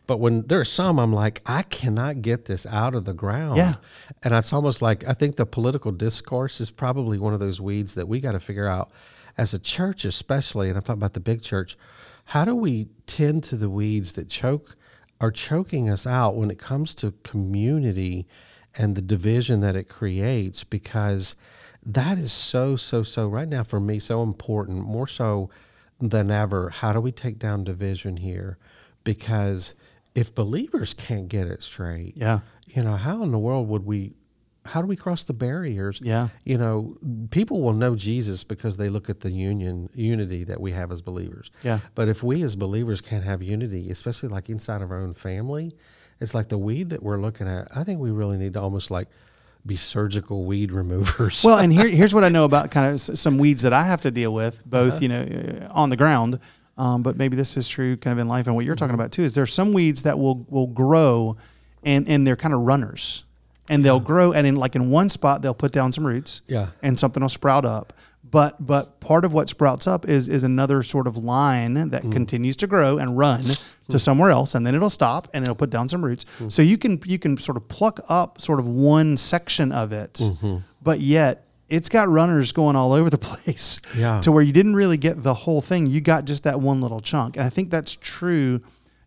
But 0.08 0.20
when 0.20 0.42
there 0.48 0.60
are 0.60 0.66
some, 0.66 1.00
I'm 1.00 1.14
like, 1.14 1.44
I 1.46 1.62
cannot 1.62 2.24
get 2.24 2.46
this 2.46 2.66
out 2.66 2.96
of 2.96 3.06
the 3.06 3.14
ground. 3.14 3.58
Yeah. 3.58 3.76
And 4.24 4.34
it's 4.34 4.52
almost 4.52 4.82
like 4.82 5.08
I 5.08 5.14
think 5.14 5.36
the 5.36 5.46
political 5.46 5.92
discourse 5.92 6.60
is 6.60 6.72
probably 6.72 7.20
one 7.20 7.36
of 7.36 7.40
those 7.40 7.62
weeds 7.62 7.94
that 7.94 8.08
we 8.08 8.20
got 8.20 8.32
to 8.32 8.40
figure 8.40 8.68
out 8.68 8.90
as 9.38 9.54
a 9.54 9.60
church, 9.60 10.06
especially. 10.06 10.70
And 10.70 10.78
I'm 10.78 10.82
talking 10.82 11.00
about 11.00 11.14
the 11.14 11.20
big 11.20 11.44
church. 11.44 11.78
How 12.26 12.44
do 12.44 12.56
we 12.56 12.88
tend 13.06 13.44
to 13.46 13.56
the 13.56 13.70
weeds 13.70 14.14
that 14.14 14.30
choke 14.30 14.76
are 15.22 15.32
choking 15.32 15.90
us 15.90 16.08
out 16.08 16.36
when 16.36 16.50
it 16.50 16.60
comes 16.60 16.96
to 16.96 17.14
community 17.24 18.28
and 18.76 18.96
the 18.96 19.02
division 19.02 19.60
that 19.62 19.76
it 19.76 19.90
creates? 19.90 20.64
Because 20.64 21.36
that 21.86 22.18
is 22.18 22.32
so, 22.32 22.76
so, 22.76 23.04
so 23.04 23.28
right 23.28 23.48
now 23.48 23.64
for 23.64 23.80
me 23.80 24.00
so 24.00 24.24
important, 24.24 24.86
more 24.86 25.08
so 25.08 25.50
than 26.00 26.32
ever. 26.32 26.70
How 26.70 26.94
do 26.94 27.02
we 27.02 27.12
take 27.12 27.40
down 27.40 27.64
division 27.64 28.18
here? 28.18 28.58
Because 29.04 29.76
if 30.16 30.34
believers 30.34 30.94
can't 30.94 31.28
get 31.28 31.48
it 31.48 31.62
straight, 31.62 32.16
yeah, 32.16 32.40
you 32.68 32.84
know, 32.84 32.96
how 32.96 33.24
in 33.24 33.32
the 33.32 33.40
world 33.40 33.68
would 33.68 33.86
we? 33.86 34.14
How 34.66 34.82
do 34.82 34.88
we 34.88 34.96
cross 34.96 35.24
the 35.24 35.34
barriers? 35.34 36.00
Yeah. 36.04 36.28
you 36.44 36.58
know, 36.58 36.98
people 37.32 37.62
will 37.62 37.74
know 37.74 37.96
Jesus 37.96 38.44
because 38.44 38.78
they 38.78 38.90
look 38.90 39.10
at 39.10 39.22
the 39.22 39.32
union 39.32 39.90
unity 39.96 40.44
that 40.44 40.60
we 40.62 40.72
have 40.74 40.92
as 40.92 41.02
believers. 41.02 41.50
Yeah. 41.64 41.80
But 41.96 42.08
if 42.08 42.22
we 42.24 42.44
as 42.44 42.56
believers 42.56 43.02
can't 43.02 43.24
have 43.24 43.42
unity, 43.42 43.90
especially 43.90 44.30
like 44.30 44.50
inside 44.50 44.82
of 44.82 44.92
our 44.92 44.98
own 45.00 45.14
family, 45.14 45.74
it's 46.20 46.36
like 46.36 46.50
the 46.50 46.58
weed 46.58 46.90
that 46.90 47.02
we're 47.02 47.20
looking 47.22 47.48
at. 47.48 47.76
I 47.76 47.84
think 47.84 48.00
we 48.00 48.12
really 48.12 48.38
need 48.38 48.54
to 48.54 48.62
almost 48.62 48.92
like 48.92 49.08
be 49.66 49.76
surgical 49.76 50.46
weed 50.46 50.72
removers. 50.72 51.44
Well, 51.44 51.58
and 51.60 51.72
here, 51.74 51.88
here's 52.00 52.14
what 52.14 52.24
I 52.24 52.30
know 52.30 52.44
about 52.46 52.70
kind 52.72 52.94
of 52.94 53.02
some 53.02 53.38
weeds 53.38 53.62
that 53.64 53.74
I 53.74 53.84
have 53.84 54.02
to 54.02 54.12
deal 54.12 54.34
with, 54.34 54.64
both 54.66 54.94
Uh-huh. 54.96 55.00
you 55.02 55.08
know 55.10 55.68
on 55.72 55.90
the 55.90 55.98
ground, 55.98 56.40
um, 56.78 57.02
but 57.04 57.18
maybe 57.18 57.36
this 57.38 57.58
is 57.58 57.68
true 57.68 57.98
kind 57.98 58.12
of 58.14 58.20
in 58.20 58.28
life 58.28 58.48
and 58.48 58.56
what 58.56 58.66
you're 58.66 58.76
talking 58.76 58.92
Mm-hmm. 58.94 59.02
about 59.02 59.12
too. 59.14 59.24
Is 59.24 59.34
there's 59.36 59.54
some 59.54 59.74
weeds 59.74 60.04
that 60.04 60.20
will 60.20 60.46
will 60.50 60.68
grow, 60.68 61.38
and 61.84 62.08
and 62.08 62.26
they're 62.28 62.36
kind 62.38 62.54
of 62.54 62.62
runners, 62.62 63.26
and 63.70 63.84
they'll 63.84 64.00
grow, 64.00 64.32
and 64.34 64.46
in 64.48 64.56
like 64.56 64.76
in 64.76 64.90
one 64.90 65.10
spot 65.10 65.42
they'll 65.42 65.54
put 65.54 65.72
down 65.72 65.92
some 65.92 66.06
roots, 66.06 66.42
Yeah. 66.48 66.68
and 66.82 67.00
something 67.00 67.22
will 67.22 67.30
sprout 67.30 67.66
up. 67.66 67.94
But 68.32 68.64
but 68.64 69.00
part 69.00 69.26
of 69.26 69.34
what 69.34 69.50
sprouts 69.50 69.88
up 69.88 70.08
is 70.08 70.28
is 70.28 70.44
another 70.44 70.84
sort 70.84 71.08
of 71.08 71.18
line 71.18 71.74
that 71.90 72.04
Mm. 72.04 72.12
continues 72.12 72.56
to 72.58 72.68
grow 72.68 72.98
and 73.00 73.18
run 73.18 73.44
to 73.90 73.98
somewhere 73.98 74.30
else, 74.30 74.54
and 74.54 74.66
then 74.68 74.76
it'll 74.76 74.90
stop 74.92 75.28
and 75.34 75.44
it'll 75.44 75.56
put 75.56 75.72
down 75.72 75.90
some 75.90 76.06
roots. 76.06 76.26
Mm. 76.40 76.52
So 76.52 76.62
you 76.62 76.78
can 76.78 77.00
you 77.06 77.18
can 77.18 77.38
sort 77.38 77.58
of 77.58 77.68
pluck 77.68 78.00
up 78.08 78.40
sort 78.40 78.60
of 78.60 78.68
one 78.68 79.18
section 79.18 79.72
of 79.72 79.92
it, 79.92 80.14
Mm-hmm. 80.14 80.58
but 80.84 81.00
yet 81.00 81.46
it's 81.70 81.88
got 81.90 82.08
runners 82.10 82.52
going 82.52 82.76
all 82.76 82.94
over 82.94 83.10
the 83.10 83.18
place. 83.30 83.80
Yeah. 83.98 84.20
To 84.22 84.32
where 84.32 84.44
you 84.44 84.54
didn't 84.54 84.76
really 84.76 84.98
get 84.98 85.24
the 85.24 85.34
whole 85.34 85.62
thing, 85.62 85.88
you 85.88 86.00
got 86.02 86.26
just 86.26 86.44
that 86.44 86.60
one 86.62 86.82
little 86.82 87.00
chunk, 87.00 87.36
and 87.36 87.44
I 87.46 87.50
think 87.50 87.72
that's 87.72 87.96
true. 88.00 88.62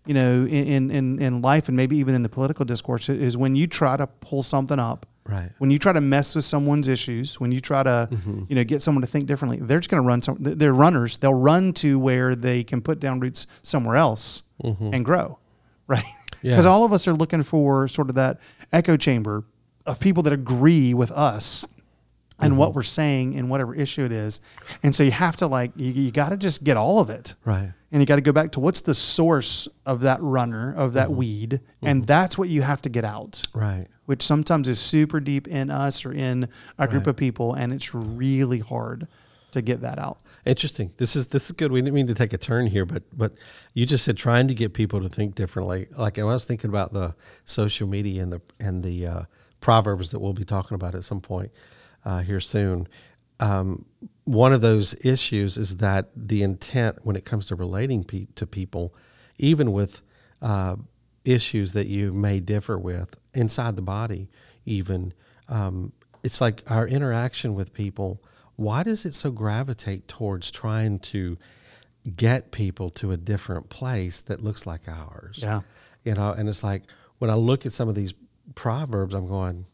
You 0.06 0.14
know, 0.14 0.46
in 0.46 0.90
in 0.90 1.22
in 1.22 1.42
life 1.42 1.68
and 1.68 1.76
maybe 1.76 1.96
even 1.98 2.14
in 2.14 2.22
the 2.22 2.28
political 2.28 2.64
discourse 2.64 3.08
is 3.08 3.36
when 3.36 3.54
you 3.54 3.66
try 3.68 3.96
to 3.96 4.06
pull 4.06 4.42
something 4.42 4.78
up 4.78 5.06
Right. 5.24 5.50
When 5.58 5.70
you 5.70 5.78
try 5.78 5.92
to 5.92 6.00
mess 6.00 6.34
with 6.34 6.44
someone's 6.44 6.88
issues, 6.88 7.38
when 7.38 7.52
you 7.52 7.60
try 7.60 7.84
to, 7.84 8.08
Mm-hmm. 8.10 8.42
you 8.48 8.56
know, 8.56 8.64
get 8.64 8.82
someone 8.82 9.02
to 9.02 9.06
think 9.06 9.26
differently, 9.26 9.60
they're 9.60 9.78
just 9.78 9.88
going 9.88 10.02
to 10.02 10.06
run. 10.08 10.20
Some, 10.20 10.36
they're 10.40 10.74
runners. 10.74 11.16
They'll 11.18 11.32
run 11.40 11.72
to 11.74 11.96
where 12.00 12.34
they 12.34 12.64
can 12.64 12.80
put 12.80 12.98
down 12.98 13.20
roots 13.20 13.46
somewhere 13.62 13.94
else 13.94 14.42
and 14.60 15.04
grow, 15.04 15.38
right? 15.86 16.02
Mm-hmm. 16.02 16.46
Yeah. 16.48 16.52
Because 16.54 16.66
all 16.66 16.84
of 16.84 16.92
us 16.92 17.06
are 17.06 17.12
looking 17.12 17.44
for 17.44 17.86
sort 17.86 18.08
of 18.08 18.16
that 18.16 18.40
echo 18.72 18.96
chamber 18.96 19.44
of 19.86 20.00
people 20.00 20.24
that 20.24 20.32
agree 20.32 20.92
with 20.92 21.12
us 21.12 21.64
and 22.38 22.52
Mm-hmm. 22.52 22.58
what 22.58 22.74
we're 22.74 22.82
saying 22.82 23.34
in 23.34 23.48
whatever 23.48 23.74
issue 23.74 24.04
it 24.04 24.12
is. 24.12 24.40
And 24.82 24.94
so 24.94 25.02
you 25.02 25.10
have 25.12 25.36
to 25.36 25.46
like 25.46 25.72
you, 25.76 25.92
you 25.92 26.10
got 26.10 26.30
to 26.30 26.36
just 26.36 26.64
get 26.64 26.76
all 26.76 27.00
of 27.00 27.10
it. 27.10 27.34
Right. 27.44 27.72
And 27.92 28.00
you 28.00 28.06
got 28.06 28.16
to 28.16 28.22
go 28.22 28.32
back 28.32 28.52
to 28.52 28.60
what's 28.60 28.80
the 28.80 28.94
source 28.94 29.68
of 29.84 30.00
that 30.00 30.18
runner, 30.22 30.70
of 30.74 30.88
Mm-hmm. 30.90 30.94
that 30.94 31.12
weed, 31.12 31.60
and 31.82 32.04
that's 32.06 32.38
what 32.38 32.48
you 32.48 32.62
have 32.62 32.80
to 32.82 32.88
get 32.88 33.04
out 33.04 33.42
Right. 33.54 33.86
which 34.06 34.22
sometimes 34.22 34.66
is 34.68 34.80
super 34.80 35.20
deep 35.20 35.46
in 35.46 35.70
us 35.70 36.04
or 36.06 36.12
in 36.12 36.48
a 36.78 36.88
group 36.88 37.06
Right. 37.06 37.10
of 37.10 37.16
people, 37.16 37.52
and 37.54 37.72
it's 37.72 37.94
really 37.94 38.60
hard 38.60 39.08
to 39.52 39.60
get 39.60 39.82
that 39.82 39.98
out. 39.98 40.18
Interesting. 40.46 40.90
This 40.96 41.14
is 41.14 41.28
this 41.28 41.44
is 41.46 41.52
good. 41.52 41.70
We 41.70 41.80
didn't 41.82 41.94
mean 41.94 42.06
to 42.08 42.14
take 42.14 42.32
a 42.32 42.38
turn 42.38 42.66
here, 42.66 42.84
but 42.86 43.02
but 43.16 43.34
you 43.74 43.84
just 43.86 44.04
said 44.04 44.16
trying 44.16 44.48
to 44.48 44.54
get 44.54 44.72
people 44.72 45.00
to 45.02 45.08
think 45.08 45.34
differently. 45.36 45.86
Like 45.96 46.18
I 46.18 46.24
was 46.24 46.44
thinking 46.46 46.70
about 46.70 46.92
the 46.94 47.14
social 47.44 47.86
media 47.86 48.22
and 48.22 48.32
the 48.32 48.40
and 48.58 48.82
the 48.82 49.06
uh, 49.06 49.22
proverbs 49.60 50.10
that 50.10 50.18
we'll 50.20 50.32
be 50.32 50.44
talking 50.46 50.74
about 50.74 50.94
at 50.96 51.04
some 51.04 51.20
point 51.20 51.52
uh, 52.04 52.20
here 52.20 52.40
soon. 52.40 52.88
Um, 53.40 53.84
one 54.24 54.52
of 54.52 54.60
those 54.60 54.94
issues 55.04 55.56
is 55.56 55.78
that 55.78 56.10
the 56.14 56.42
intent 56.42 56.98
when 57.02 57.16
it 57.16 57.24
comes 57.24 57.46
to 57.46 57.56
relating 57.56 58.04
pe- 58.04 58.26
to 58.36 58.46
people, 58.46 58.94
even 59.38 59.72
with 59.72 60.02
uh, 60.40 60.76
issues 61.24 61.72
that 61.72 61.86
you 61.86 62.12
may 62.12 62.40
differ 62.40 62.78
with 62.78 63.16
inside 63.34 63.76
the 63.76 63.82
body, 63.82 64.28
even 64.64 65.12
um, 65.48 65.92
it's 66.22 66.40
like 66.40 66.62
our 66.70 66.86
interaction 66.86 67.54
with 67.54 67.72
people. 67.72 68.22
Why 68.56 68.82
does 68.84 69.04
it 69.04 69.14
so 69.14 69.30
gravitate 69.30 70.06
towards 70.06 70.50
trying 70.50 71.00
to 71.00 71.36
get 72.16 72.52
people 72.52 72.90
to 72.90 73.10
a 73.10 73.16
different 73.16 73.70
place 73.70 74.20
that 74.22 74.40
looks 74.40 74.66
like 74.66 74.88
ours? 74.88 75.40
Yeah. 75.42 75.62
you 76.04 76.14
know, 76.14 76.32
and 76.32 76.48
it's 76.48 76.62
like 76.62 76.84
when 77.18 77.30
I 77.30 77.34
look 77.34 77.66
at 77.66 77.72
some 77.72 77.88
of 77.88 77.94
these 77.94 78.14
proverbs, 78.54 79.14
I'm 79.14 79.26
going, 79.26 79.66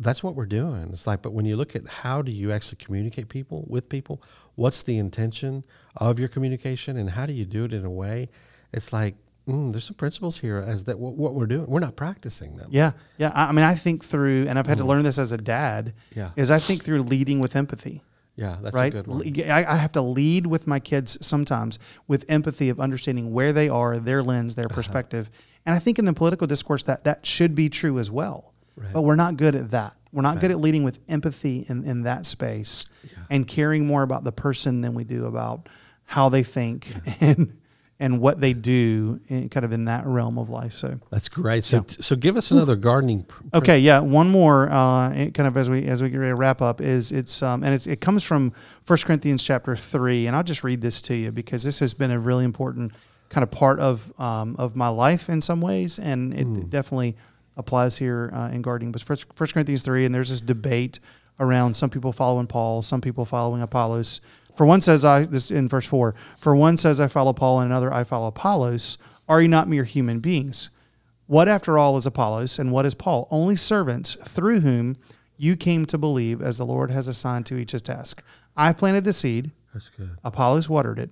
that's 0.00 0.22
what 0.24 0.34
we're 0.34 0.46
doing. 0.46 0.88
It's 0.92 1.06
like, 1.06 1.20
but 1.22 1.32
when 1.32 1.44
you 1.44 1.56
look 1.56 1.76
at 1.76 1.86
how 1.86 2.22
do 2.22 2.32
you 2.32 2.50
actually 2.52 2.78
communicate 2.84 3.28
people 3.28 3.64
with 3.68 3.88
people, 3.88 4.22
what's 4.54 4.82
the 4.82 4.96
intention 4.98 5.64
of 5.96 6.18
your 6.18 6.28
communication, 6.28 6.96
and 6.96 7.10
how 7.10 7.26
do 7.26 7.32
you 7.32 7.44
do 7.44 7.64
it 7.66 7.72
in 7.72 7.84
a 7.84 7.90
way? 7.90 8.30
It's 8.72 8.92
like 8.92 9.14
mm, 9.46 9.70
there's 9.72 9.84
some 9.84 9.96
principles 9.96 10.38
here 10.38 10.58
as 10.58 10.84
that 10.84 10.98
what, 10.98 11.14
what 11.14 11.34
we're 11.34 11.46
doing. 11.46 11.66
We're 11.66 11.80
not 11.80 11.96
practicing 11.96 12.56
them. 12.56 12.68
Yeah, 12.72 12.92
yeah. 13.18 13.30
I 13.34 13.48
I 13.48 13.52
mean, 13.52 13.64
I 13.64 13.74
think 13.74 14.04
through, 14.04 14.46
and 14.48 14.58
I've 14.58 14.66
had 14.66 14.78
to 14.78 14.84
learn 14.84 15.02
this 15.02 15.18
as 15.18 15.32
a 15.32 15.38
dad. 15.38 15.86
Mm. 16.12 16.16
Yeah. 16.16 16.30
is 16.36 16.50
I 16.50 16.58
think 16.58 16.82
through 16.84 17.02
leading 17.02 17.38
with 17.40 17.54
empathy. 17.54 18.02
Yeah, 18.36 18.56
that's 18.62 18.74
right? 18.76 18.94
a 18.94 19.02
good 19.02 19.06
one. 19.06 19.22
I 19.50 19.64
I 19.68 19.76
have 19.76 19.92
to 19.92 20.00
lead 20.00 20.46
with 20.46 20.66
my 20.66 20.80
kids 20.80 21.18
sometimes 21.20 21.78
with 22.08 22.24
empathy 22.28 22.70
of 22.70 22.80
understanding 22.80 23.32
where 23.34 23.52
they 23.52 23.68
are, 23.68 23.98
their 23.98 24.22
lens, 24.22 24.52
Uh-huh. 24.54 24.62
their 24.62 24.68
perspective, 24.74 25.28
and 25.66 25.74
I 25.76 25.78
think 25.78 25.98
in 25.98 26.06
the 26.06 26.14
political 26.14 26.46
discourse 26.46 26.82
that 26.84 27.04
that 27.04 27.26
should 27.26 27.54
be 27.54 27.68
true 27.68 27.98
as 27.98 28.10
well. 28.10 28.49
Right. 28.80 28.92
But 28.92 29.02
we're 29.02 29.16
not 29.16 29.36
good 29.36 29.54
at 29.54 29.70
that. 29.72 29.94
We're 30.12 30.22
not 30.22 30.40
good 30.40 30.50
at 30.50 30.58
leading 30.58 30.82
with 30.82 30.98
empathy 31.08 31.64
in, 31.68 31.84
in 31.84 32.02
that 32.02 32.26
space 32.26 32.86
and 33.28 33.46
caring 33.46 33.86
more 33.86 34.02
about 34.02 34.24
the 34.24 34.32
person 34.32 34.80
than 34.80 34.94
we 34.94 35.04
do 35.04 35.26
about 35.26 35.68
how 36.04 36.28
they 36.28 36.42
think 36.42 36.92
and 37.20 37.56
and 38.02 38.18
what 38.18 38.40
they 38.40 38.54
do 38.54 39.20
in, 39.28 39.50
kind 39.50 39.62
of 39.64 39.72
in 39.72 39.84
that 39.84 40.06
realm 40.06 40.38
of 40.38 40.48
life. 40.48 40.72
So 40.72 40.98
That's 41.10 41.28
great. 41.28 41.64
So, 41.64 41.84
so 41.86 42.16
give 42.16 42.36
us 42.38 42.50
another 42.50 42.74
gardening. 42.74 43.24
pr- 43.24 43.42
Okay, 43.52 43.78
yeah. 43.78 44.00
One 44.00 44.30
more, 44.30 44.70
uh, 44.70 45.10
kind 45.34 45.40
of 45.40 45.56
as 45.58 45.68
we 45.68 45.86
as 45.86 46.02
we 46.02 46.08
get 46.08 46.16
ready 46.16 46.30
to 46.30 46.34
wrap 46.34 46.62
up, 46.62 46.80
is 46.80 47.12
it's 47.12 47.42
um, 47.42 47.62
and 47.62 47.74
it's, 47.74 47.86
it 47.86 48.00
comes 48.00 48.24
from 48.24 48.52
first 48.82 49.04
Corinthians 49.04 49.44
chapter 49.44 49.76
three, 49.76 50.26
and 50.26 50.34
I'll 50.34 50.42
just 50.42 50.64
read 50.64 50.80
this 50.80 51.02
to 51.02 51.14
you 51.14 51.30
because 51.30 51.62
this 51.62 51.78
has 51.80 51.92
been 51.92 52.10
a 52.10 52.18
really 52.18 52.44
important 52.46 52.92
kind 53.28 53.44
of 53.44 53.50
part 53.50 53.78
of 53.78 54.12
um, 54.18 54.56
of 54.58 54.74
my 54.74 54.88
life 54.88 55.28
in 55.28 55.40
some 55.42 55.60
ways, 55.60 55.98
and 55.98 56.32
it 56.32 56.70
definitely 56.70 57.16
applies 57.60 57.98
here 57.98 58.30
uh, 58.34 58.50
in 58.52 58.62
gardening. 58.62 58.90
But 58.90 59.02
1 59.02 59.18
Corinthians 59.52 59.82
three, 59.82 60.04
and 60.04 60.14
there's 60.14 60.30
this 60.30 60.40
debate 60.40 60.98
around 61.38 61.74
some 61.74 61.90
people 61.90 62.12
following 62.12 62.46
Paul, 62.46 62.82
some 62.82 63.00
people 63.00 63.24
following 63.24 63.62
Apollos. 63.62 64.20
For 64.56 64.66
one 64.66 64.80
says 64.80 65.04
I 65.04 65.24
this 65.24 65.50
in 65.50 65.68
verse 65.68 65.86
four. 65.86 66.14
For 66.38 66.56
one 66.56 66.76
says 66.76 67.00
I 67.00 67.06
follow 67.08 67.32
Paul, 67.32 67.60
and 67.60 67.70
another 67.70 67.92
I 67.92 68.04
follow 68.04 68.26
Apollos. 68.26 68.98
Are 69.28 69.40
you 69.40 69.48
not 69.48 69.68
mere 69.68 69.84
human 69.84 70.18
beings? 70.18 70.70
What, 71.26 71.46
after 71.46 71.78
all, 71.78 71.96
is 71.96 72.06
Apollos 72.06 72.58
and 72.58 72.72
what 72.72 72.84
is 72.84 72.94
Paul? 72.94 73.28
Only 73.30 73.54
servants 73.54 74.16
through 74.26 74.60
whom 74.60 74.96
you 75.36 75.54
came 75.54 75.86
to 75.86 75.96
believe 75.96 76.42
as 76.42 76.58
the 76.58 76.66
Lord 76.66 76.90
has 76.90 77.06
assigned 77.06 77.46
to 77.46 77.56
each 77.56 77.70
his 77.70 77.82
task. 77.82 78.24
I 78.56 78.72
planted 78.72 79.04
the 79.04 79.12
seed, 79.12 79.52
That's 79.72 79.88
good. 79.90 80.10
Apollos 80.24 80.68
watered 80.68 80.98
it, 80.98 81.10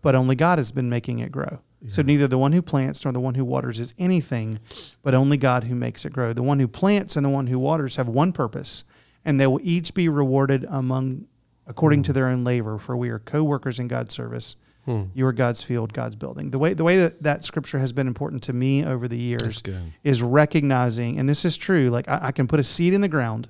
but 0.00 0.14
only 0.14 0.34
God 0.36 0.58
has 0.58 0.70
been 0.72 0.88
making 0.88 1.18
it 1.18 1.30
grow. 1.30 1.60
So 1.88 2.02
neither 2.02 2.26
the 2.26 2.38
one 2.38 2.52
who 2.52 2.62
plants 2.62 3.04
nor 3.04 3.12
the 3.12 3.20
one 3.20 3.34
who 3.34 3.44
waters 3.44 3.80
is 3.80 3.94
anything, 3.98 4.58
but 5.02 5.14
only 5.14 5.36
God 5.36 5.64
who 5.64 5.74
makes 5.74 6.04
it 6.04 6.12
grow. 6.12 6.32
The 6.32 6.42
one 6.42 6.58
who 6.58 6.68
plants 6.68 7.16
and 7.16 7.24
the 7.24 7.30
one 7.30 7.46
who 7.46 7.58
waters 7.58 7.96
have 7.96 8.08
one 8.08 8.32
purpose, 8.32 8.84
and 9.24 9.40
they 9.40 9.46
will 9.46 9.60
each 9.62 9.94
be 9.94 10.08
rewarded 10.08 10.66
among 10.68 11.26
according 11.66 12.02
to 12.04 12.12
hmm. 12.12 12.14
their 12.14 12.28
own 12.28 12.44
labor, 12.44 12.78
for 12.78 12.96
we 12.96 13.10
are 13.10 13.18
co-workers 13.18 13.78
in 13.78 13.88
God's 13.88 14.14
service. 14.14 14.56
Hmm. 14.84 15.04
You 15.14 15.26
are 15.26 15.32
God's 15.32 15.62
field, 15.62 15.92
God's 15.92 16.14
building. 16.14 16.50
The 16.50 16.58
way 16.58 16.72
the 16.74 16.84
way 16.84 16.96
that 16.98 17.22
that 17.24 17.44
scripture 17.44 17.78
has 17.80 17.92
been 17.92 18.06
important 18.06 18.44
to 18.44 18.52
me 18.52 18.84
over 18.84 19.08
the 19.08 19.18
years 19.18 19.62
is 20.04 20.22
recognizing, 20.22 21.18
and 21.18 21.28
this 21.28 21.44
is 21.44 21.56
true. 21.56 21.90
Like 21.90 22.08
I, 22.08 22.18
I 22.22 22.32
can 22.32 22.46
put 22.46 22.60
a 22.60 22.64
seed 22.64 22.94
in 22.94 23.00
the 23.00 23.08
ground, 23.08 23.48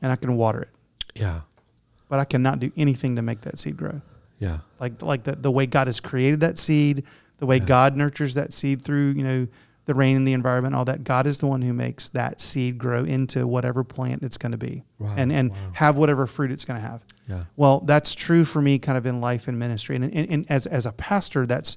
and 0.00 0.10
I 0.10 0.16
can 0.16 0.36
water 0.36 0.62
it, 0.62 0.70
Yeah. 1.14 1.40
but 2.08 2.18
I 2.18 2.24
cannot 2.24 2.58
do 2.58 2.72
anything 2.76 3.16
to 3.16 3.22
make 3.22 3.42
that 3.42 3.58
seed 3.58 3.76
grow. 3.76 4.00
Yeah. 4.38 4.58
Like 4.80 5.02
like 5.02 5.24
the, 5.24 5.32
the 5.36 5.50
way 5.50 5.66
God 5.66 5.86
has 5.88 6.00
created 6.00 6.40
that 6.40 6.58
seed, 6.58 7.04
the 7.38 7.46
way 7.46 7.58
God 7.58 7.96
nurtures 7.96 8.34
that 8.34 8.52
seed 8.52 8.82
through 8.82 9.10
you 9.16 9.24
know 9.24 9.46
the 9.86 9.94
rain 9.94 10.16
and 10.16 10.28
the 10.28 10.34
environment, 10.34 10.74
all 10.74 10.84
that. 10.84 11.02
God 11.02 11.26
is 11.26 11.38
the 11.38 11.46
one 11.46 11.62
who 11.62 11.72
makes 11.72 12.08
that 12.10 12.40
seed 12.42 12.76
grow 12.78 13.04
into 13.04 13.46
whatever 13.46 13.82
plant 13.82 14.22
it's 14.22 14.36
going 14.36 14.52
to 14.52 14.58
be, 14.58 14.84
Wow, 14.98 15.14
and 15.16 15.32
and 15.32 15.50
wow. 15.50 15.56
have 15.72 15.96
whatever 15.96 16.26
fruit 16.26 16.50
it's 16.52 16.64
going 16.64 16.80
to 16.80 16.86
have. 16.86 17.02
Yeah. 17.28 17.44
Well, 17.56 17.80
that's 17.80 18.14
true 18.14 18.44
for 18.44 18.60
me, 18.62 18.78
kind 18.78 18.98
of 18.98 19.06
in 19.06 19.20
life 19.20 19.48
and 19.48 19.58
ministry, 19.58 19.96
and, 19.96 20.04
and, 20.04 20.30
and 20.30 20.46
as 20.50 20.66
as 20.66 20.84
a 20.86 20.92
pastor, 20.92 21.46
that's 21.46 21.76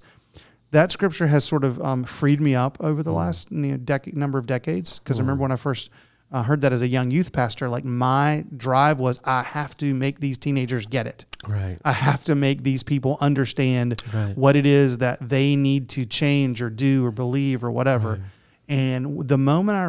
that 0.72 0.92
scripture 0.92 1.28
has 1.28 1.44
sort 1.44 1.64
of 1.64 1.82
um, 1.82 2.04
freed 2.04 2.40
me 2.42 2.54
up 2.56 2.78
over 2.80 3.02
Mm. 3.02 3.06
the 3.06 3.12
last 3.14 3.52
you 3.52 3.58
know, 3.58 3.78
dec- 3.78 4.14
number 4.14 4.38
of 4.38 4.46
decades. 4.46 5.00
Because 5.00 5.20
I 5.20 5.22
remember 5.22 5.42
when 5.42 5.52
I 5.52 5.58
first 5.58 5.90
uh, 6.32 6.44
heard 6.44 6.62
that 6.62 6.72
as 6.72 6.82
a 6.82 6.88
young 6.88 7.12
youth 7.12 7.32
pastor, 7.32 7.68
like 7.70 7.84
my 7.84 8.46
drive 8.56 9.00
was, 9.00 9.20
I 9.26 9.44
have 9.44 9.76
to 9.78 9.94
make 9.94 10.20
these 10.20 10.38
teenagers 10.38 10.86
get 10.86 11.06
it. 11.08 11.26
Right. 11.48 11.78
I 11.84 11.92
have 11.92 12.24
to 12.26 12.36
make 12.36 12.64
these 12.64 12.84
people 12.84 13.18
understand 13.20 14.02
Right. 14.14 14.38
what 14.38 14.56
it 14.56 14.66
is 14.66 15.00
that 15.00 15.18
they 15.28 15.56
need 15.56 15.90
to 15.90 16.06
change 16.06 16.62
or 16.62 16.70
do 16.70 17.06
or 17.06 17.12
believe 17.12 17.64
or 17.64 17.72
whatever. 17.72 18.22
And 18.70 19.28
the 19.28 19.38
moment 19.38 19.76
I 19.78 19.86